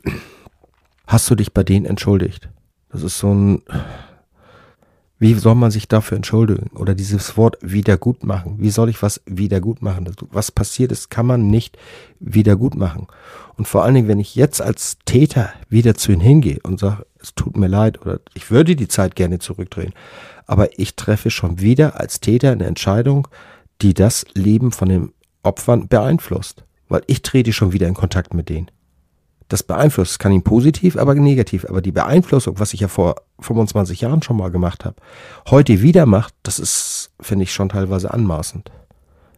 [1.07, 2.51] hast du dich bei denen entschuldigt?
[2.91, 3.62] Das ist so ein,
[5.21, 6.71] Wie soll man sich dafür entschuldigen?
[6.77, 8.61] Oder dieses Wort wiedergutmachen.
[8.61, 10.09] Wie soll ich was wiedergutmachen?
[10.31, 11.77] Was passiert ist, kann man nicht
[12.21, 13.09] wiedergutmachen.
[13.57, 17.05] Und vor allen Dingen, wenn ich jetzt als Täter wieder zu ihm hingehe und sage,
[17.21, 19.93] es tut mir leid oder ich würde die Zeit gerne zurückdrehen,
[20.47, 23.27] aber ich treffe schon wieder als Täter eine Entscheidung,
[23.83, 25.12] die das Leben von den
[25.43, 26.64] Opfern beeinflusst.
[26.89, 28.71] Weil ich trete schon wieder in Kontakt mit denen
[29.49, 30.19] das beeinflusst.
[30.19, 31.65] kann ihn positiv, aber negativ.
[31.69, 34.97] Aber die Beeinflussung, was ich ja vor 25 Jahren schon mal gemacht habe,
[35.51, 38.71] heute wieder macht, das ist, finde ich, schon teilweise anmaßend.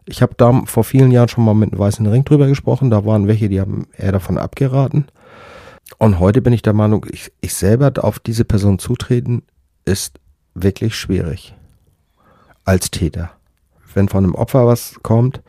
[0.06, 2.90] Ich habe da vor vielen Jahren schon mal mit einem weißen Ring drüber gesprochen.
[2.90, 5.06] Da waren welche, die haben eher davon abgeraten.
[5.98, 9.42] Und heute bin ich der Meinung, ich, ich selber auf diese Person zutreten,
[9.84, 10.18] ist
[10.54, 11.54] wirklich schwierig.
[12.64, 13.30] Als Täter.
[13.94, 15.40] Wenn von einem Opfer was kommt,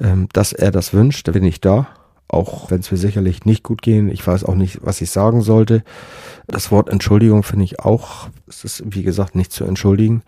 [0.00, 1.88] ähm, dass er das wünscht, bin ich da
[2.28, 4.08] auch wenn es mir sicherlich nicht gut gehen.
[4.08, 5.82] Ich weiß auch nicht, was ich sagen sollte.
[6.46, 10.22] Das Wort Entschuldigung finde ich auch, es ist wie gesagt nicht zu entschuldigen.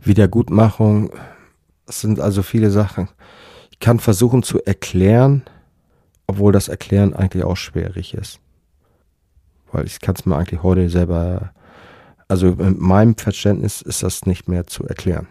[0.00, 1.10] Wiedergutmachung,
[1.86, 3.08] es sind also viele Sachen.
[3.70, 5.42] Ich kann versuchen zu erklären,
[6.26, 8.38] obwohl das Erklären eigentlich auch schwierig ist.
[9.72, 11.52] Weil ich kann es mir eigentlich heute selber,
[12.28, 15.26] also in meinem Verständnis ist das nicht mehr zu erklären.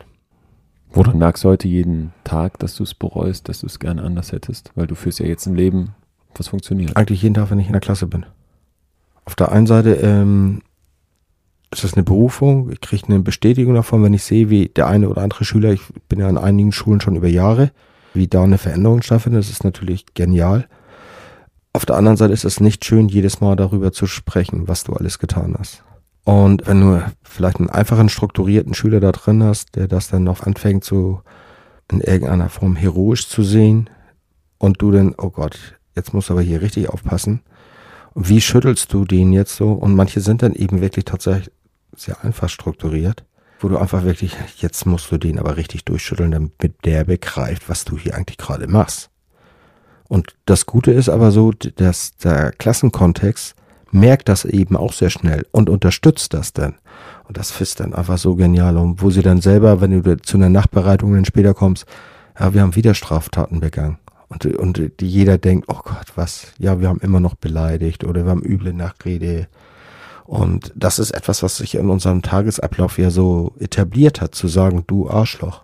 [0.89, 4.31] Woran merkst du heute jeden Tag, dass du es bereust, dass du es gerne anders
[4.31, 4.71] hättest?
[4.75, 5.93] Weil du führst ja jetzt ein Leben,
[6.39, 6.95] was funktioniert?
[6.95, 8.25] Eigentlich jeden Tag, wenn ich in der Klasse bin.
[9.25, 10.61] Auf der einen Seite ähm,
[11.71, 12.71] ist das eine Berufung.
[12.71, 15.81] Ich kriege eine Bestätigung davon, wenn ich sehe, wie der eine oder andere Schüler, ich
[16.07, 17.71] bin ja an einigen Schulen schon über Jahre,
[18.13, 19.43] wie da eine Veränderung stattfindet.
[19.43, 20.67] Das ist natürlich genial.
[21.73, 24.93] Auf der anderen Seite ist es nicht schön, jedes Mal darüber zu sprechen, was du
[24.93, 25.83] alles getan hast.
[26.23, 30.43] Und wenn du vielleicht einen einfachen, strukturierten Schüler da drin hast, der das dann noch
[30.43, 31.21] anfängt, so
[31.91, 33.89] in irgendeiner Form heroisch zu sehen,
[34.57, 37.41] und du dann, oh Gott, jetzt musst du aber hier richtig aufpassen.
[38.15, 39.73] Wie schüttelst du den jetzt so?
[39.73, 41.51] Und manche sind dann eben wirklich tatsächlich
[41.95, 43.25] sehr einfach strukturiert,
[43.59, 47.85] wo du einfach wirklich, jetzt musst du den aber richtig durchschütteln, damit der begreift, was
[47.85, 49.09] du hier eigentlich gerade machst.
[50.07, 53.55] Und das Gute ist aber so, dass der Klassenkontext
[53.91, 56.75] merkt das eben auch sehr schnell und unterstützt das dann.
[57.27, 58.77] Und das ist dann einfach so genial.
[58.77, 61.85] Und wo sie dann selber, wenn du zu einer Nachbereitung dann später kommst,
[62.39, 63.97] ja, wir haben wieder Straftaten begangen.
[64.29, 66.47] Und, und jeder denkt, oh Gott, was?
[66.57, 69.47] Ja, wir haben immer noch beleidigt oder wir haben üble Nachrede.
[70.25, 74.83] Und das ist etwas, was sich in unserem Tagesablauf ja so etabliert hat, zu sagen,
[74.85, 75.63] du Arschloch.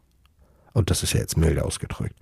[0.71, 2.15] Und das ist ja jetzt milde ausgedrückt.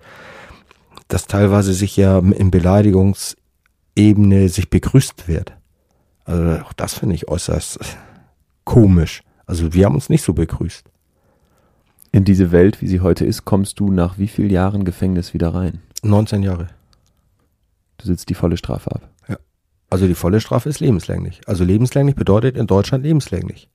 [1.06, 5.52] Dass teilweise sich ja in Beleidigungsebene sich begrüßt wird.
[6.24, 7.78] Also auch das finde ich äußerst
[8.64, 9.22] komisch.
[9.46, 10.84] Also wir haben uns nicht so begrüßt.
[12.10, 15.54] In diese Welt, wie sie heute ist, kommst du nach wie vielen Jahren Gefängnis wieder
[15.54, 15.80] rein?
[16.02, 16.68] 19 Jahre.
[17.98, 19.08] Du sitzt die volle Strafe ab.
[19.28, 19.36] Ja.
[19.90, 21.40] Also die volle Strafe ist lebenslänglich.
[21.46, 23.68] Also lebenslänglich bedeutet in Deutschland lebenslänglich.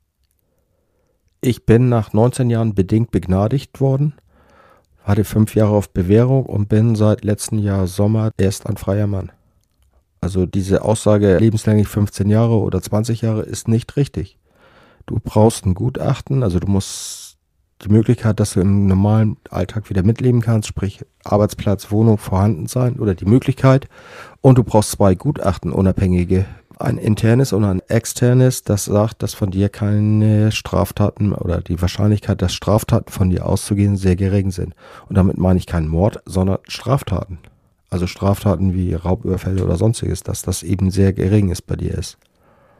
[1.42, 4.16] Ich bin nach 19 Jahren bedingt begnadigt worden,
[5.04, 9.32] hatte fünf Jahre auf Bewährung und bin seit letztem Jahr Sommer erst ein freier Mann.
[10.20, 14.38] Also diese Aussage lebenslänglich 15 Jahre oder 20 Jahre ist nicht richtig.
[15.06, 17.27] Du brauchst ein Gutachten, also du musst
[17.84, 22.98] die Möglichkeit, dass du im normalen Alltag wieder mitleben kannst, sprich Arbeitsplatz, Wohnung vorhanden sein
[22.98, 23.88] oder die Möglichkeit.
[24.42, 26.46] Und du brauchst zwei Gutachten, unabhängige.
[26.80, 32.42] Ein internes und ein externes, das sagt, dass von dir keine Straftaten oder die Wahrscheinlichkeit,
[32.42, 34.76] dass Straftaten von dir auszugehen, sehr gering sind.
[35.10, 37.40] Und damit meine ich keinen Mord, sondern Straftaten.
[37.90, 42.18] Also Straftaten wie Raubüberfälle oder sonstiges, dass das eben sehr gering ist bei dir ist.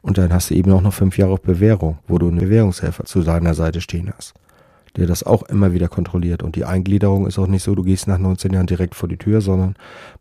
[0.00, 3.04] Und dann hast du eben auch noch fünf Jahre auf Bewährung, wo du einen Bewährungshelfer
[3.04, 4.34] zu deiner Seite stehen hast
[4.96, 6.42] der das auch immer wieder kontrolliert.
[6.42, 9.16] Und die Eingliederung ist auch nicht so, du gehst nach 19 Jahren direkt vor die
[9.16, 9.74] Tür, sondern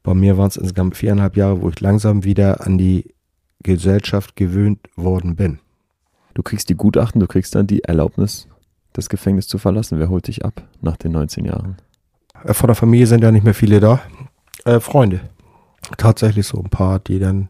[0.04, 3.14] bei mir waren es insgesamt viereinhalb Jahre, wo ich langsam wieder an die
[3.64, 5.60] Gesellschaft gewöhnt worden bin.
[6.34, 8.48] Du kriegst die Gutachten, du kriegst dann die Erlaubnis,
[8.94, 10.00] das Gefängnis zu verlassen.
[10.00, 11.78] Wer holt dich ab nach den 19 Jahren?
[12.44, 14.02] Äh, von der Familie sind ja nicht mehr viele da.
[14.66, 15.22] Äh, Freunde.
[15.98, 17.50] Tatsächlich so ein paar, die dann,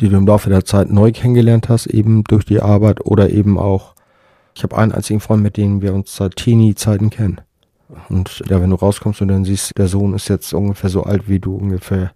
[0.00, 3.58] die du im Laufe der Zeit neu kennengelernt hast, eben durch die Arbeit oder eben
[3.58, 3.94] auch
[4.54, 7.40] ich habe einen einzigen Freund, mit dem wir uns seit Teenie-Zeiten kennen.
[8.08, 11.28] Und ja, wenn du rauskommst und dann siehst, der Sohn ist jetzt ungefähr so alt,
[11.28, 12.12] wie du ungefähr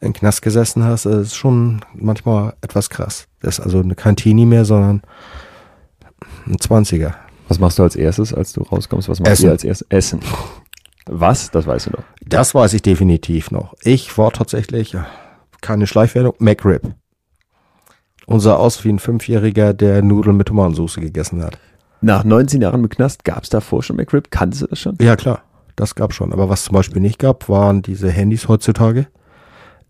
[0.00, 3.26] im Knast gesessen hast, das ist schon manchmal etwas krass.
[3.42, 5.02] Der ist also kein Teenie mehr, sondern
[6.46, 7.16] ein Zwanziger.
[7.48, 9.08] Was machst du als erstes, als du rauskommst?
[9.08, 9.46] Was machst Essen.
[9.46, 9.86] du als erstes?
[9.90, 10.20] Essen.
[11.06, 11.50] Was?
[11.50, 12.04] Das weißt du noch.
[12.24, 13.74] Das weiß ich definitiv noch.
[13.82, 14.96] Ich war tatsächlich,
[15.60, 16.94] keine Schleichwerdung, McRib.
[18.26, 21.58] Unser aus wie ein Fünfjähriger, der Nudeln mit Tomatensauce gegessen hat.
[22.02, 24.30] Nach 19 Jahren im Knast gab es davor schon McRib?
[24.30, 24.96] Kannte du das schon?
[25.00, 25.42] Ja, klar.
[25.76, 26.32] Das gab schon.
[26.32, 29.06] Aber was zum Beispiel nicht gab, waren diese Handys heutzutage.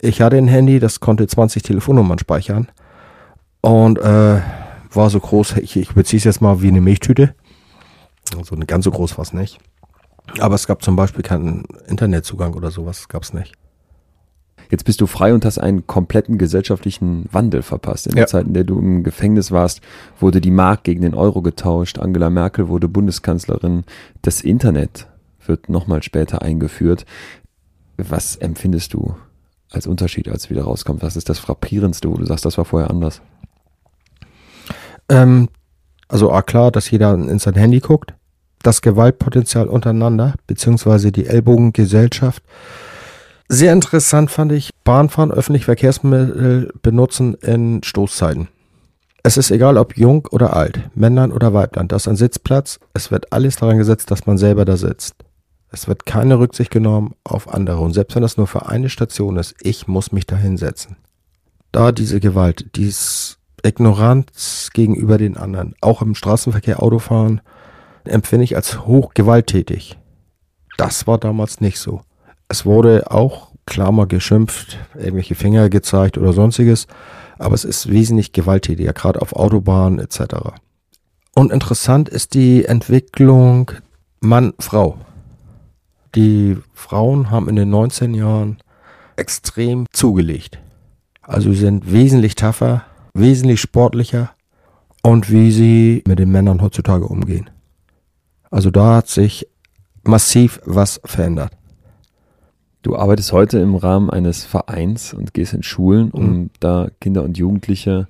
[0.00, 2.68] Ich hatte ein Handy, das konnte 20 Telefonnummern speichern.
[3.60, 4.40] Und äh,
[4.92, 7.34] war so groß, ich, ich beziehe es jetzt mal wie eine Milchtüte.
[8.42, 9.58] So eine ganz so groß war es nicht.
[10.38, 13.54] Aber es gab zum Beispiel keinen Internetzugang oder sowas, gab es nicht.
[14.70, 18.06] Jetzt bist du frei und hast einen kompletten gesellschaftlichen Wandel verpasst.
[18.06, 18.26] In der Ja.
[18.28, 19.80] Zeit, in der du im Gefängnis warst,
[20.20, 21.98] wurde die Mark gegen den Euro getauscht.
[21.98, 23.84] Angela Merkel wurde Bundeskanzlerin.
[24.22, 25.08] Das Internet
[25.44, 27.04] wird nochmal später eingeführt.
[27.96, 29.16] Was empfindest du
[29.70, 31.02] als Unterschied, als es wieder rauskommt?
[31.02, 33.20] Was ist das Frappierendste, wo du sagst, das war vorher anders?
[35.08, 35.48] Ähm,
[36.08, 38.14] also ah, klar, dass jeder in sein Handy guckt.
[38.62, 42.42] Das Gewaltpotenzial untereinander, beziehungsweise die Ellbogengesellschaft.
[43.52, 48.46] Sehr interessant fand ich, Bahnfahren, öffentliche Verkehrsmittel benutzen in Stoßzeiten.
[49.24, 52.78] Es ist egal, ob jung oder alt, Männlein oder Weiblein, das ist ein Sitzplatz.
[52.94, 55.16] Es wird alles daran gesetzt, dass man selber da sitzt.
[55.72, 57.80] Es wird keine Rücksicht genommen auf andere.
[57.80, 60.94] Und selbst wenn das nur für eine Station ist, ich muss mich da hinsetzen.
[61.72, 67.40] Da diese Gewalt, dies Ignoranz gegenüber den anderen, auch im Straßenverkehr Autofahren,
[68.04, 69.98] empfinde ich als hochgewalttätig.
[70.76, 72.02] Das war damals nicht so.
[72.50, 76.88] Es wurde auch klar mal geschimpft, irgendwelche Finger gezeigt oder sonstiges,
[77.38, 80.34] aber es ist wesentlich gewalttätiger, gerade auf Autobahnen etc.
[81.36, 83.70] Und interessant ist die Entwicklung
[84.18, 84.98] Mann-Frau.
[86.16, 88.58] Die Frauen haben in den 19 Jahren
[89.14, 90.58] extrem zugelegt.
[91.22, 92.82] Also sie sind wesentlich tougher,
[93.14, 94.32] wesentlich sportlicher
[95.04, 97.48] und wie sie mit den Männern heutzutage umgehen.
[98.50, 99.46] Also da hat sich
[100.02, 101.52] massiv was verändert.
[102.82, 106.50] Du arbeitest heute im Rahmen eines Vereins und gehst in Schulen, um Mhm.
[106.60, 108.08] da Kinder und Jugendliche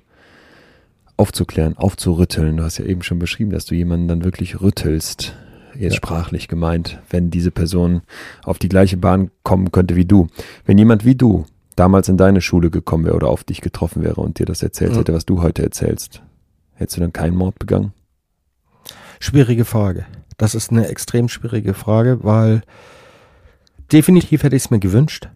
[1.17, 2.57] aufzuklären, aufzurütteln.
[2.57, 5.35] Du hast ja eben schon beschrieben, dass du jemanden dann wirklich rüttelst,
[5.75, 5.97] jetzt Ja.
[5.97, 8.01] sprachlich gemeint, wenn diese Person
[8.43, 10.27] auf die gleiche Bahn kommen könnte wie du.
[10.65, 11.45] Wenn jemand wie du
[11.75, 14.93] damals in deine Schule gekommen wäre oder auf dich getroffen wäre und dir das erzählt
[14.93, 14.97] Mhm.
[14.97, 16.21] hätte, was du heute erzählst,
[16.75, 17.91] hättest du dann keinen Mord begangen?
[19.19, 20.05] Schwierige Frage.
[20.37, 22.63] Das ist eine extrem schwierige Frage, weil
[23.91, 25.29] definitiv hätte ich es mir gewünscht,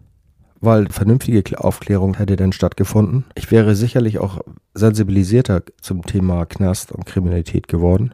[0.60, 3.24] weil vernünftige Kl- Aufklärung hätte dann stattgefunden.
[3.34, 4.40] Ich wäre sicherlich auch
[4.74, 8.12] sensibilisierter zum Thema Knast und Kriminalität geworden,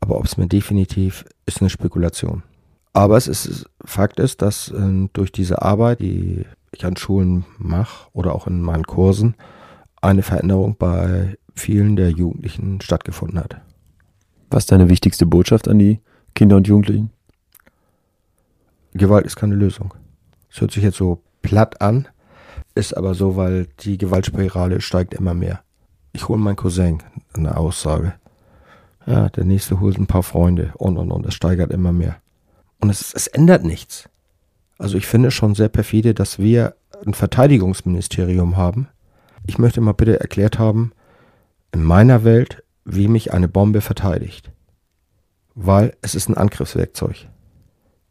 [0.00, 2.42] aber ob es mir definitiv ist eine Spekulation.
[2.92, 8.08] Aber es ist Fakt ist, dass ähm, durch diese Arbeit, die ich an Schulen mache
[8.12, 9.34] oder auch in meinen Kursen,
[10.02, 13.60] eine Veränderung bei vielen der Jugendlichen stattgefunden hat.
[14.50, 16.00] Was ist deine wichtigste Botschaft an die
[16.34, 17.10] Kinder und Jugendlichen?
[18.94, 19.94] Gewalt ist keine Lösung.
[20.50, 22.08] Es hört sich jetzt so platt an,
[22.74, 25.62] ist aber so, weil die Gewaltspirale steigt immer mehr.
[26.12, 27.02] Ich hole meinen Cousin
[27.34, 28.14] eine Aussage.
[29.06, 31.26] Ja, der nächste holt ein paar Freunde und und und.
[31.26, 32.16] Es steigert immer mehr.
[32.80, 34.08] Und es, es ändert nichts.
[34.78, 36.74] Also ich finde schon sehr perfide, dass wir
[37.06, 38.88] ein Verteidigungsministerium haben.
[39.46, 40.92] Ich möchte mal bitte erklärt haben,
[41.72, 44.50] in meiner Welt, wie mich eine Bombe verteidigt.
[45.54, 47.28] Weil es ist ein Angriffswerkzeug.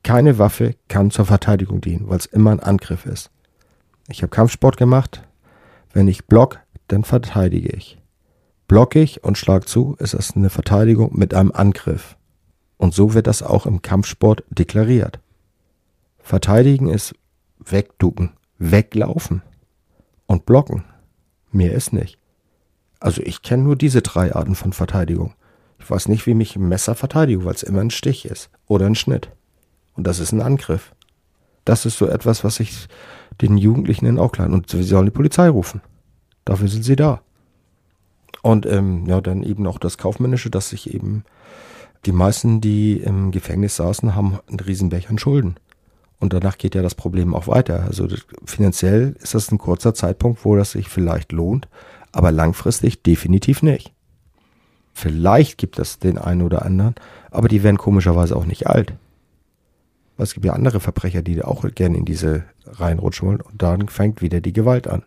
[0.10, 3.30] Keine Waffe kann zur Verteidigung dienen, weil es immer ein Angriff ist.
[4.07, 5.22] Ich habe Kampfsport gemacht.
[5.93, 7.99] Wenn ich block, dann verteidige ich.
[8.68, 12.18] Block ich und schlag zu, ist es eine Verteidigung mit einem Angriff.
[12.78, 15.20] Und so wird das auch im Kampfsport deklariert.
[16.18, 17.14] Verteidigen ist
[17.64, 19.43] wegducken, weglaufen
[20.26, 20.86] und blocken.
[21.51, 22.18] Mehr ist nicht.
[22.99, 25.36] Also ich kenne nur diese drei Arten von Verteidigung.
[25.78, 28.88] Ich weiß nicht, wie mich ein Messer verteidige, weil es immer ein Stich ist oder
[28.88, 29.30] ein Schnitt.
[30.00, 30.93] Und das ist ein Angriff.
[31.66, 32.88] Das ist so etwas, was ich
[33.41, 34.54] den Jugendlichen in auch klein.
[34.54, 35.82] Und sie sollen die Polizei rufen.
[36.45, 37.20] Dafür sind sie da.
[38.41, 41.26] Und ähm, ja, dann eben auch das Kaufmännische, dass sich eben
[42.06, 45.58] die meisten, die im Gefängnis saßen, haben einen Riesenberg an Schulden.
[46.18, 47.84] Und danach geht ja das Problem auch weiter.
[47.84, 48.08] Also
[48.45, 51.68] finanziell ist das ein kurzer Zeitpunkt, wo das sich vielleicht lohnt,
[52.14, 53.91] aber langfristig definitiv nicht.
[54.93, 56.95] Vielleicht gibt es den einen oder anderen,
[57.32, 58.93] aber die werden komischerweise auch nicht alt.
[60.20, 63.88] Weil es gibt ja andere Verbrecher, die auch gerne in diese reinrutschen wollen und dann
[63.88, 65.05] fängt wieder die Gewalt an.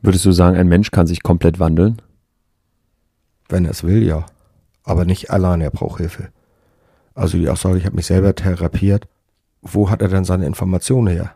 [0.00, 2.00] Würdest du sagen, ein Mensch kann sich komplett wandeln?
[3.50, 4.24] Wenn er es will, ja.
[4.84, 6.30] Aber nicht allein, er braucht Hilfe.
[7.12, 9.06] Also die Aussage, ich habe mich selber therapiert.
[9.60, 11.34] Wo hat er denn seine Informationen her?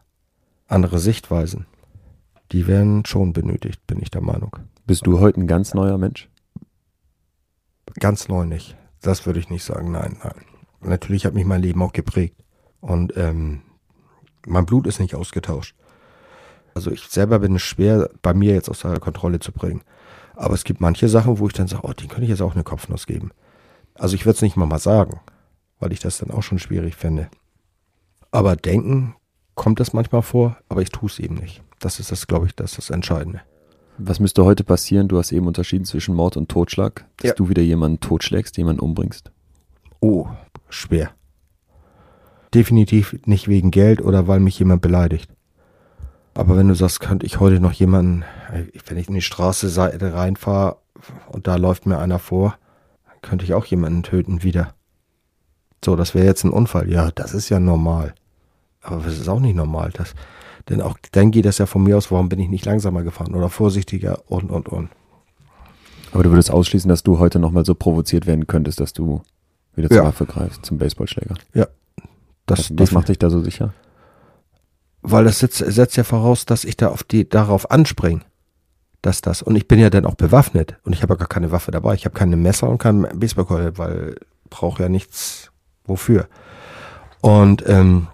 [0.66, 1.66] Andere Sichtweisen.
[2.51, 4.57] Die werden schon benötigt, bin ich der Meinung.
[4.87, 6.31] Bist du heute ein ganz neuer Mensch?
[7.99, 8.74] Ganz neu nicht.
[9.03, 10.47] Das würde ich nicht sagen, nein, nein.
[10.81, 12.39] Natürlich hat mich mein Leben auch geprägt.
[12.81, 13.62] Und ähm,
[14.47, 15.74] mein Blut ist nicht ausgetauscht.
[16.74, 19.83] Also ich selber bin es schwer, bei mir jetzt aus der Kontrolle zu bringen.
[20.37, 22.55] Aber es gibt manche Sachen, wo ich dann sage, oh, den könnte ich jetzt auch
[22.55, 23.31] eine Kopfnuss geben.
[23.95, 25.20] Also ich würde es nicht mal mal sagen,
[25.78, 27.28] weil ich das dann auch schon schwierig finde.
[28.31, 29.14] Aber denken
[29.55, 31.62] kommt das manchmal vor, aber ich tue es eben nicht.
[31.81, 33.43] Das ist das, glaube ich, das ist das Entscheidende.
[33.99, 35.09] Was müsste heute passieren?
[35.09, 37.35] Du hast eben unterschieden zwischen Mord und Totschlag, dass Ja.
[37.35, 39.31] du wieder jemanden totschlägst, jemanden umbringst.
[40.01, 40.28] Oh,
[40.70, 41.11] schwer.
[42.55, 45.31] Definitiv nicht wegen Geld oder weil mich jemand beleidigt.
[46.35, 48.25] Aber wenn du sagst, könnte ich heute noch jemanden,
[48.87, 50.77] wenn ich in die Straße reinfahre
[51.29, 52.57] und da läuft mir einer vor,
[53.23, 54.75] könnte ich auch jemanden töten wieder.
[55.85, 56.91] So, das wäre jetzt ein Unfall.
[56.91, 58.15] Ja, das ist ja normal.
[58.83, 59.91] Aber das ist auch nicht normal.
[59.93, 60.15] Das,
[60.69, 63.35] denn auch dann geht das ja von mir aus, warum bin ich nicht langsamer gefahren
[63.35, 64.91] oder vorsichtiger und und und.
[66.13, 69.23] Aber du würdest ausschließen, dass du heute nochmal so provoziert werden könntest, dass du
[69.75, 70.05] wieder zur ja.
[70.05, 71.35] Waffe greifst, zum Baseballschläger.
[71.55, 71.67] Ja.
[72.51, 73.73] Das, was macht dich da so sicher?
[75.03, 78.23] Weil das setzt, setzt ja voraus, dass ich da auf die, darauf anspringe.
[79.03, 81.53] Dass das, und ich bin ja dann auch bewaffnet und ich habe ja gar keine
[81.53, 81.95] Waffe dabei.
[81.95, 84.17] Ich habe keine Messer und kein Baseballkeule, weil
[84.51, 85.51] brauche ja nichts
[85.85, 86.29] wofür.
[87.21, 88.09] Und ähm,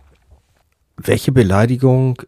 [0.96, 2.22] welche Beleidigung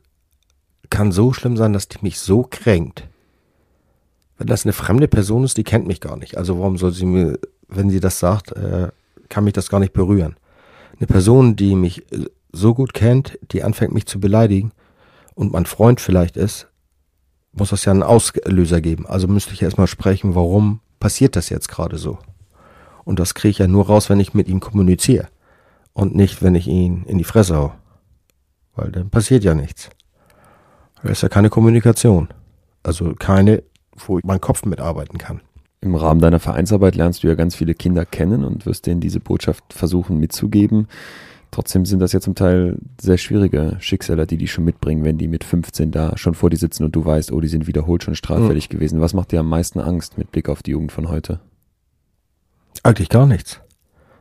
[0.90, 3.06] kann so schlimm sein, dass die mich so kränkt?
[4.38, 6.36] Wenn das eine fremde Person ist, die kennt mich gar nicht.
[6.36, 7.38] Also warum soll sie mir,
[7.68, 8.88] wenn sie das sagt, äh,
[9.28, 10.36] kann mich das gar nicht berühren.
[10.98, 12.04] Eine Person, die mich
[12.52, 14.72] so gut kennt, die anfängt mich zu beleidigen
[15.34, 16.68] und mein Freund vielleicht ist,
[17.52, 19.06] muss das ja einen Auslöser geben.
[19.06, 22.18] Also müsste ich erstmal sprechen, warum passiert das jetzt gerade so?
[23.04, 25.28] Und das kriege ich ja nur raus, wenn ich mit ihm kommuniziere
[25.92, 27.72] und nicht, wenn ich ihn in die Fresse hau.
[28.74, 29.88] Weil dann passiert ja nichts.
[31.02, 32.28] Da ist ja keine Kommunikation.
[32.82, 33.62] Also keine
[34.06, 35.40] wo mein Kopf mitarbeiten kann.
[35.80, 39.20] Im Rahmen deiner Vereinsarbeit lernst du ja ganz viele Kinder kennen und wirst denen diese
[39.20, 40.88] Botschaft versuchen mitzugeben.
[41.50, 45.28] Trotzdem sind das ja zum Teil sehr schwierige Schicksale, die die schon mitbringen, wenn die
[45.28, 48.16] mit 15 da schon vor dir sitzen und du weißt, oh, die sind wiederholt schon
[48.16, 48.72] straffällig mhm.
[48.72, 49.00] gewesen.
[49.00, 51.40] Was macht dir am meisten Angst mit Blick auf die Jugend von heute?
[52.82, 53.60] Eigentlich gar nichts.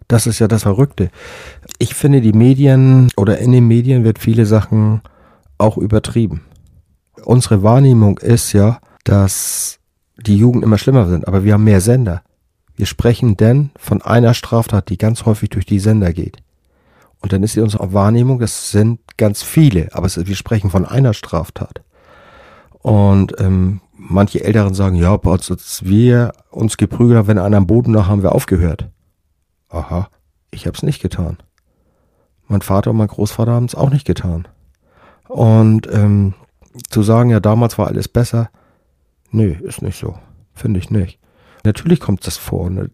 [0.07, 1.09] Das ist ja das Verrückte.
[1.79, 5.01] Ich finde, die Medien oder in den Medien wird viele Sachen
[5.57, 6.45] auch übertrieben.
[7.25, 9.79] Unsere Wahrnehmung ist ja, dass
[10.19, 12.21] die Jugend immer schlimmer sind, aber wir haben mehr Sender.
[12.75, 16.37] Wir sprechen denn von einer Straftat, die ganz häufig durch die Sender geht.
[17.21, 21.13] Und dann ist unsere Wahrnehmung, das sind ganz viele, aber es, wir sprechen von einer
[21.13, 21.81] Straftat.
[22.79, 27.93] Und ähm, manche Älteren sagen, ja, als wir uns geprügelt haben, wenn einer am Boden
[27.93, 28.89] lag, haben wir aufgehört.
[29.69, 30.09] Aha,
[30.51, 31.37] ich habe es nicht getan.
[32.47, 34.47] Mein Vater und mein Großvater haben es auch nicht getan.
[35.27, 36.35] Und ähm,
[36.89, 38.49] zu sagen, ja, damals war alles besser,
[39.31, 40.17] Nö, ist nicht so.
[40.53, 41.19] Finde ich nicht.
[41.63, 42.69] Natürlich kommt das vor.
[42.69, 42.89] Ne?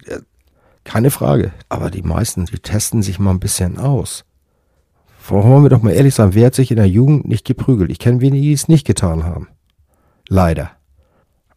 [0.83, 1.51] Keine Frage.
[1.69, 4.25] Aber die meisten, die testen sich mal ein bisschen aus.
[5.27, 7.91] Wollen wir doch mal ehrlich sein, wer hat sich in der Jugend nicht geprügelt?
[7.91, 9.47] Ich kenne wenige, die es nicht getan haben.
[10.27, 10.71] Leider.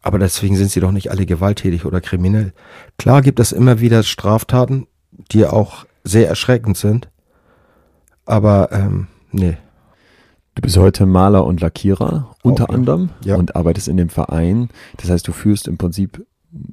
[0.03, 2.53] Aber deswegen sind sie doch nicht alle gewalttätig oder kriminell.
[2.97, 4.87] Klar gibt es immer wieder Straftaten,
[5.33, 7.09] die auch sehr erschreckend sind.
[8.25, 9.57] Aber ähm, nee,
[10.57, 12.75] Du bist heute Maler und Lackierer unter okay.
[12.75, 13.37] anderem ja.
[13.37, 14.71] und arbeitest in dem Verein.
[14.97, 16.27] Das heißt, du führst im Prinzip,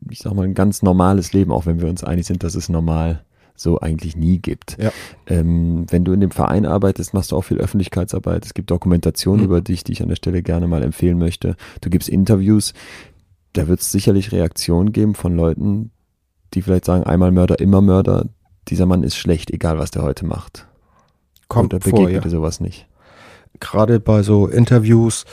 [0.09, 2.69] ich sag mal, ein ganz normales Leben, auch wenn wir uns einig sind, dass es
[2.69, 3.25] normal
[3.55, 4.77] so eigentlich nie gibt.
[4.81, 4.93] Ja.
[5.27, 8.45] Ähm, wenn du in dem Verein arbeitest, machst du auch viel Öffentlichkeitsarbeit.
[8.45, 9.47] Es gibt Dokumentationen mhm.
[9.47, 11.57] über dich, die ich an der Stelle gerne mal empfehlen möchte.
[11.81, 12.73] Du gibst Interviews.
[13.51, 15.91] Da wird es sicherlich Reaktionen geben von Leuten,
[16.53, 18.29] die vielleicht sagen, einmal Mörder, immer Mörder.
[18.69, 20.67] Dieser Mann ist schlecht, egal was der heute macht.
[21.49, 22.21] Kommt da begegnet vor, ja.
[22.21, 22.87] dir sowas nicht
[23.59, 25.25] gerade bei so Interviews,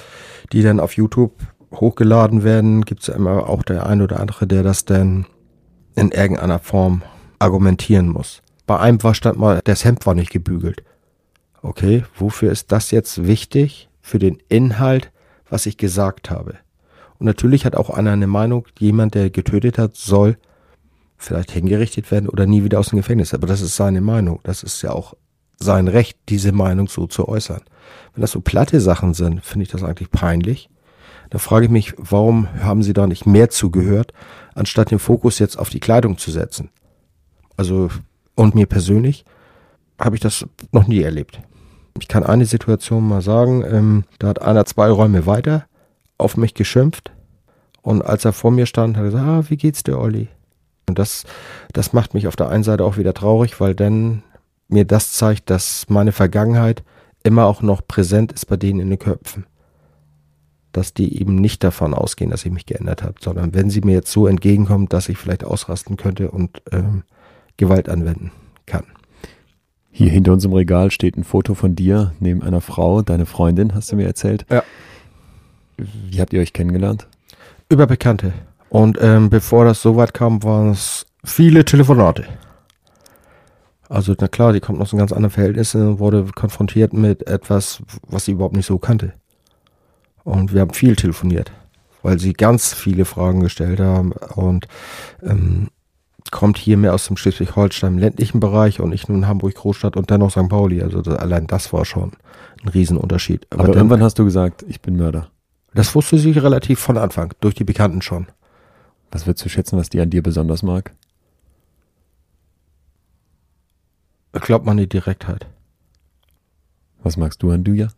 [0.52, 1.32] die dann auf YouTube
[1.72, 5.26] hochgeladen werden, gibt es ja immer auch der ein oder andere, der das dann
[5.94, 7.02] in irgendeiner Form
[7.38, 8.42] argumentieren muss.
[8.66, 10.84] Bei einem war stand mal, das Hemd war nicht gebügelt.
[11.62, 13.88] Okay, wofür ist das jetzt wichtig?
[14.00, 15.12] Für den Inhalt,
[15.48, 16.54] was ich gesagt habe.
[17.18, 20.38] Und natürlich hat auch einer eine Meinung, jemand, der getötet hat, soll
[21.18, 23.34] vielleicht hingerichtet werden oder nie wieder aus dem Gefängnis.
[23.34, 24.40] Aber das ist seine Meinung.
[24.42, 25.14] Das ist ja auch
[25.58, 27.60] sein Recht, diese Meinung so zu äußern.
[28.14, 30.70] Wenn das so platte Sachen sind, finde ich das eigentlich peinlich.
[31.30, 34.12] Da frage ich mich, warum haben Sie da nicht mehr zugehört,
[34.55, 36.70] anstatt den Fokus jetzt auf die Kleidung zu setzen?
[37.57, 37.88] Also,
[38.34, 39.24] und mir persönlich
[39.99, 41.41] habe ich das noch nie erlebt.
[42.01, 45.66] Ich kann eine Situation mal sagen, ähm, da hat einer zwei Räume weiter
[46.18, 47.12] auf mich geschimpft
[47.82, 50.28] und als er vor mir stand, hat er gesagt, ah, wie geht's dir, Olli?
[50.88, 51.24] Und das,
[51.72, 54.22] das macht mich auf der einen Seite auch wieder traurig, weil dann
[54.68, 56.82] mir das zeigt, dass meine Vergangenheit
[57.22, 59.46] immer auch noch präsent ist bei denen in den Köpfen.
[60.72, 63.94] Dass die eben nicht davon ausgehen, dass ich mich geändert habe, sondern wenn sie mir
[63.94, 67.02] jetzt so entgegenkommen, dass ich vielleicht ausrasten könnte und ähm,
[67.56, 68.30] Gewalt anwenden
[68.66, 68.84] kann.
[69.90, 73.90] Hier hinter unserem Regal steht ein Foto von dir neben einer Frau, deine Freundin, hast
[73.90, 74.46] du mir erzählt.
[74.48, 74.62] Ja.
[75.76, 77.08] Wie habt ihr euch kennengelernt?
[77.68, 78.32] Über Bekannte.
[78.68, 82.24] Und ähm, bevor das so weit kam, waren es viele Telefonate.
[83.91, 87.82] Also na klar, die kommt aus einem ganz anderen Verhältnissen und wurde konfrontiert mit etwas,
[88.07, 89.14] was sie überhaupt nicht so kannte.
[90.22, 91.51] Und wir haben viel telefoniert,
[92.03, 94.68] weil sie ganz viele Fragen gestellt haben und
[95.24, 95.70] ähm,
[96.30, 100.30] kommt hier mehr aus dem Schleswig-Holstein ländlichen Bereich und ich nun Hamburg Großstadt und dennoch
[100.30, 100.49] St.
[100.49, 100.82] Pauli.
[100.82, 102.12] Also das, allein das war schon
[102.62, 103.49] ein Riesenunterschied.
[103.51, 105.30] Aber, Aber irgendwann hast du gesagt, ich bin Mörder.
[105.74, 108.28] Das wusste sie relativ von Anfang, durch die Bekannten schon.
[109.11, 110.93] Was würdest du schätzen, was die an dir besonders mag?
[114.33, 115.47] Glaubt man die Direktheit.
[117.03, 117.89] Was magst du an Duja?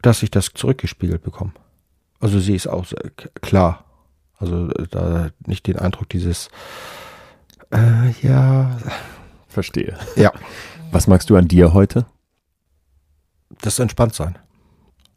[0.00, 1.52] Dass ich das zurückgespiegelt bekomme.
[2.20, 2.86] Also sie ist auch
[3.40, 3.84] klar.
[4.38, 6.50] Also da nicht den Eindruck dieses
[7.72, 8.78] äh, ja.
[9.48, 9.98] Verstehe.
[10.16, 10.32] Ja.
[10.90, 12.06] Was magst du an dir heute?
[13.60, 14.38] Das entspannt sein.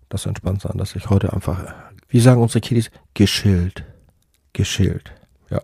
[0.09, 1.73] Das entspannt sein, dass ich heute einfach,
[2.07, 3.83] wie sagen unsere Kiddies, geschillt.
[4.53, 5.11] Geschillt.
[5.49, 5.61] Ja.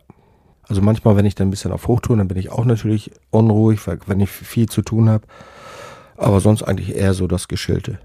[0.71, 3.85] Also manchmal, wenn ich dann ein bisschen auf Hochtouren, dann bin ich auch natürlich unruhig,
[3.87, 5.27] weil, wenn ich viel zu tun habe.
[6.15, 7.99] Aber sonst eigentlich eher so das Geschillte.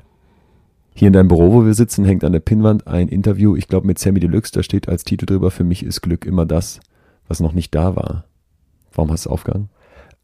[0.93, 3.87] Hier in deinem Büro, wo wir sitzen, hängt an der Pinnwand ein Interview, ich glaube
[3.87, 6.81] mit Sammy Deluxe, da steht als Titel drüber, für mich ist Glück immer das,
[7.29, 8.25] was noch nicht da war.
[8.93, 9.69] Warum hast du es aufgehangen?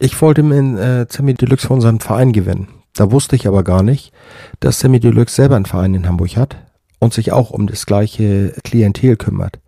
[0.01, 2.67] Ich wollte mit äh, Sammy Deluxe von seinem Verein gewinnen.
[2.97, 4.13] Da wusste ich aber gar nicht,
[4.59, 6.57] dass Sammy Deluxe selber einen Verein in Hamburg hat
[6.99, 9.61] und sich auch um das gleiche Klientel kümmert.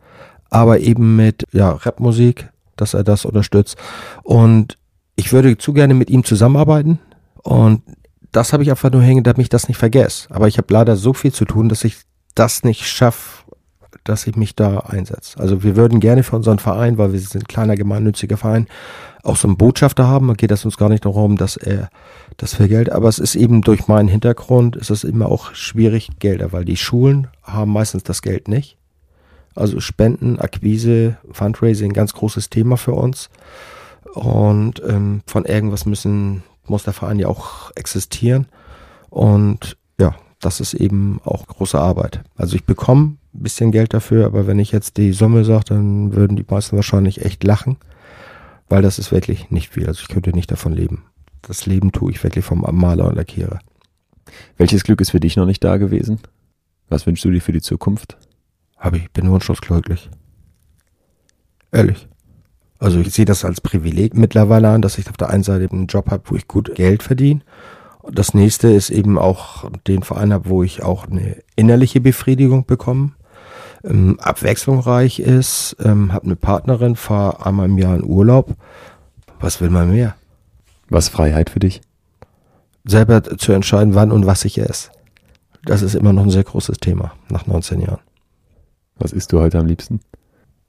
[0.50, 3.76] Aber eben mit ja, Rapmusik, dass er das unterstützt.
[4.22, 4.78] Und
[5.16, 6.98] ich würde zu gerne mit ihm zusammenarbeiten.
[7.42, 7.82] Und
[8.32, 10.28] das habe ich einfach nur hängen, damit ich das nicht vergesse.
[10.30, 11.98] Aber ich habe leider so viel zu tun, dass ich
[12.34, 13.44] das nicht schaffe,
[14.02, 15.38] dass ich mich da einsetze.
[15.38, 18.66] Also wir würden gerne für unseren Verein, weil wir sind ein kleiner gemeinnütziger Verein,
[19.22, 20.28] auch so einen Botschafter haben.
[20.28, 21.88] Da geht es uns gar nicht darum, dass er
[22.36, 26.10] das für Geld, aber es ist eben durch meinen Hintergrund, ist es immer auch schwierig,
[26.18, 28.76] Gelder, weil die Schulen haben meistens das Geld nicht.
[29.54, 33.30] Also Spenden, Akquise, Fundraising, ganz großes Thema für uns.
[34.14, 38.46] Und ähm, von irgendwas müssen muss der Verein ja auch existieren.
[39.10, 42.22] Und ja, das ist eben auch große Arbeit.
[42.36, 46.14] Also ich bekomme ein bisschen Geld dafür, aber wenn ich jetzt die Summe sage, dann
[46.14, 47.76] würden die meisten wahrscheinlich echt lachen,
[48.68, 49.86] weil das ist wirklich nicht viel.
[49.86, 51.04] Also ich könnte nicht davon leben.
[51.42, 53.58] Das Leben tue ich wirklich vom Maler und Lackierer.
[54.56, 56.20] Welches Glück ist für dich noch nicht da gewesen?
[56.88, 58.16] Was wünschst du dir für die Zukunft?
[58.84, 60.10] Habe ich, bin wunschlos glücklich.
[61.72, 62.06] Ehrlich.
[62.78, 65.86] Also ich sehe das als Privileg mittlerweile an, dass ich auf der einen Seite einen
[65.86, 67.40] Job habe, wo ich gut Geld verdiene.
[68.02, 72.66] Und das nächste ist eben auch den Verein habe, wo ich auch eine innerliche Befriedigung
[72.66, 73.12] bekomme,
[73.84, 78.54] ähm, abwechslungsreich ist, ähm, habe eine Partnerin, fahre einmal im Jahr in Urlaub.
[79.40, 80.14] Was will man mehr?
[80.90, 81.80] Was Freiheit für dich?
[82.84, 84.90] Selber zu entscheiden, wann und was ich esse.
[85.64, 88.00] Das ist immer noch ein sehr großes Thema nach 19 Jahren.
[88.96, 90.00] Was isst du heute am liebsten?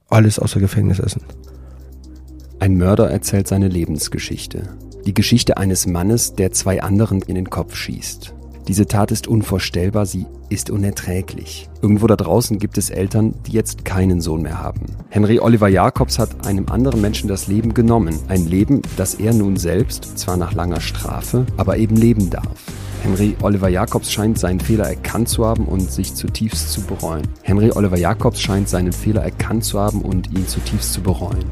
[0.10, 1.22] Alles außer Gefängnisessen.
[2.60, 4.64] Ein Mörder erzählt seine Lebensgeschichte.
[5.06, 8.34] Die Geschichte eines Mannes, der zwei anderen in den Kopf schießt.
[8.68, 11.70] Diese Tat ist unvorstellbar, sie ist unerträglich.
[11.84, 14.88] Irgendwo da draußen gibt es Eltern, die jetzt keinen Sohn mehr haben.
[15.10, 18.18] Henry Oliver Jacobs hat einem anderen Menschen das Leben genommen.
[18.28, 22.58] Ein Leben, das er nun selbst, zwar nach langer Strafe, aber eben leben darf.
[23.06, 27.22] Henry Oliver Jacobs scheint seinen Fehler erkannt zu haben und sich zutiefst zu bereuen.
[27.43, 31.45] Henry Oliver Jacobs scheint seinen Fehler erkannt zu haben und ihn zutiefst zu bereuen.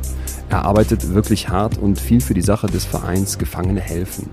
[0.49, 4.32] Er arbeitet wirklich hart und viel für die Sache des Vereins Gefangene helfen.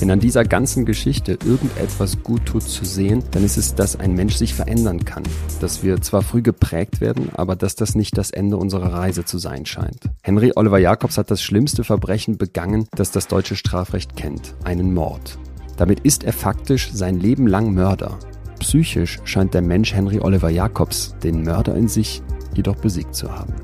[0.00, 4.14] Wenn an dieser ganzen Geschichte irgendetwas gut tut zu sehen, dann ist es, dass ein
[4.14, 5.22] Mensch sich verändern kann.
[5.60, 9.38] Dass wir zwar früh geprägt werden, aber dass das nicht das Ende unserer Reise zu
[9.38, 10.10] sein scheint.
[10.24, 14.56] Henry Oliver Jacobs hat das schlimmste Verbrechen begangen, das das deutsche Strafrecht kennt.
[14.64, 15.38] Einen Mord.
[15.76, 18.18] Damit ist er faktisch sein Leben lang Mörder.
[18.58, 22.22] Psychisch scheint der Mensch Henry Oliver Jacobs den Mörder in sich
[22.54, 23.54] jedoch besiegt zu haben.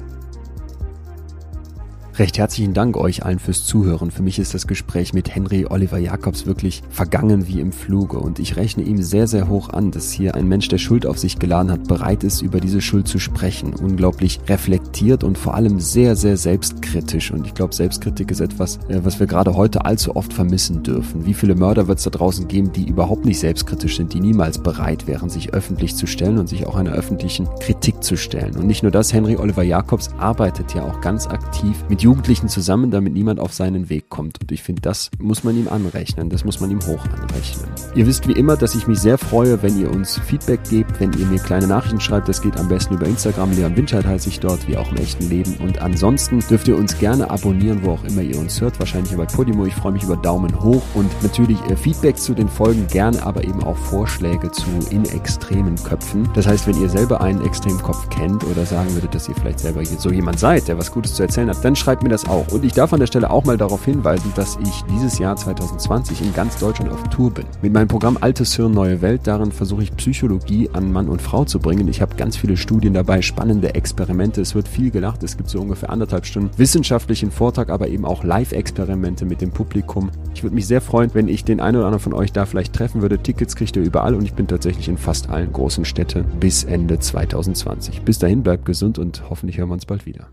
[2.18, 4.10] Recht herzlichen Dank euch allen fürs Zuhören.
[4.10, 8.40] Für mich ist das Gespräch mit Henry Oliver Jacobs wirklich vergangen wie im Fluge und
[8.40, 11.38] ich rechne ihm sehr, sehr hoch an, dass hier ein Mensch, der Schuld auf sich
[11.38, 13.72] geladen hat, bereit ist, über diese Schuld zu sprechen.
[13.72, 17.30] Unglaublich reflektiert und vor allem sehr, sehr selbstkritisch.
[17.30, 21.24] Und ich glaube, Selbstkritik ist etwas, äh, was wir gerade heute allzu oft vermissen dürfen.
[21.24, 24.58] Wie viele Mörder wird es da draußen geben, die überhaupt nicht selbstkritisch sind, die niemals
[24.58, 28.56] bereit wären, sich öffentlich zu stellen und sich auch einer öffentlichen Kritik zu stellen.
[28.56, 32.90] Und nicht nur das, Henry Oliver Jacobs arbeitet ja auch ganz aktiv mit Jugendlichen zusammen,
[32.90, 34.40] damit niemand auf seinen Weg kommt.
[34.40, 36.30] Und ich finde, das muss man ihm anrechnen.
[36.30, 37.68] Das muss man ihm hoch anrechnen.
[37.94, 41.12] Ihr wisst wie immer, dass ich mich sehr freue, wenn ihr uns Feedback gebt, wenn
[41.12, 42.26] ihr mir kleine Nachrichten schreibt.
[42.26, 43.52] Das geht am besten über Instagram.
[43.52, 45.54] Leon Winscheid heiße ich dort, wie auch im echten Leben.
[45.58, 48.78] Und ansonsten dürft ihr uns gerne abonnieren, wo auch immer ihr uns hört.
[48.78, 49.66] Wahrscheinlich bei Podimo.
[49.66, 53.44] Ich freue mich über Daumen hoch und natürlich äh, Feedback zu den Folgen gerne, aber
[53.44, 56.26] eben auch Vorschläge zu in extremen Köpfen.
[56.32, 59.60] Das heißt, wenn ihr selber einen extremen Kopf kennt oder sagen würdet, dass ihr vielleicht
[59.60, 62.28] selber so jemand seid, der was Gutes zu erzählen hat, dann schreibt schreibt mir das
[62.28, 62.46] auch.
[62.52, 66.22] Und ich darf an der Stelle auch mal darauf hinweisen, dass ich dieses Jahr 2020
[66.22, 67.44] in ganz Deutschland auf Tour bin.
[67.60, 71.44] Mit meinem Programm Altes Hirn, Neue Welt, darin versuche ich Psychologie an Mann und Frau
[71.44, 71.88] zu bringen.
[71.88, 74.40] Ich habe ganz viele Studien dabei, spannende Experimente.
[74.40, 75.24] Es wird viel gelacht.
[75.24, 80.10] Es gibt so ungefähr anderthalb Stunden wissenschaftlichen Vortrag, aber eben auch Live-Experimente mit dem Publikum.
[80.34, 82.74] Ich würde mich sehr freuen, wenn ich den einen oder anderen von euch da vielleicht
[82.74, 83.18] treffen würde.
[83.18, 87.00] Tickets kriegt ihr überall und ich bin tatsächlich in fast allen großen Städten bis Ende
[87.00, 88.02] 2020.
[88.02, 90.28] Bis dahin bleibt gesund und hoffentlich hören wir uns bald wieder.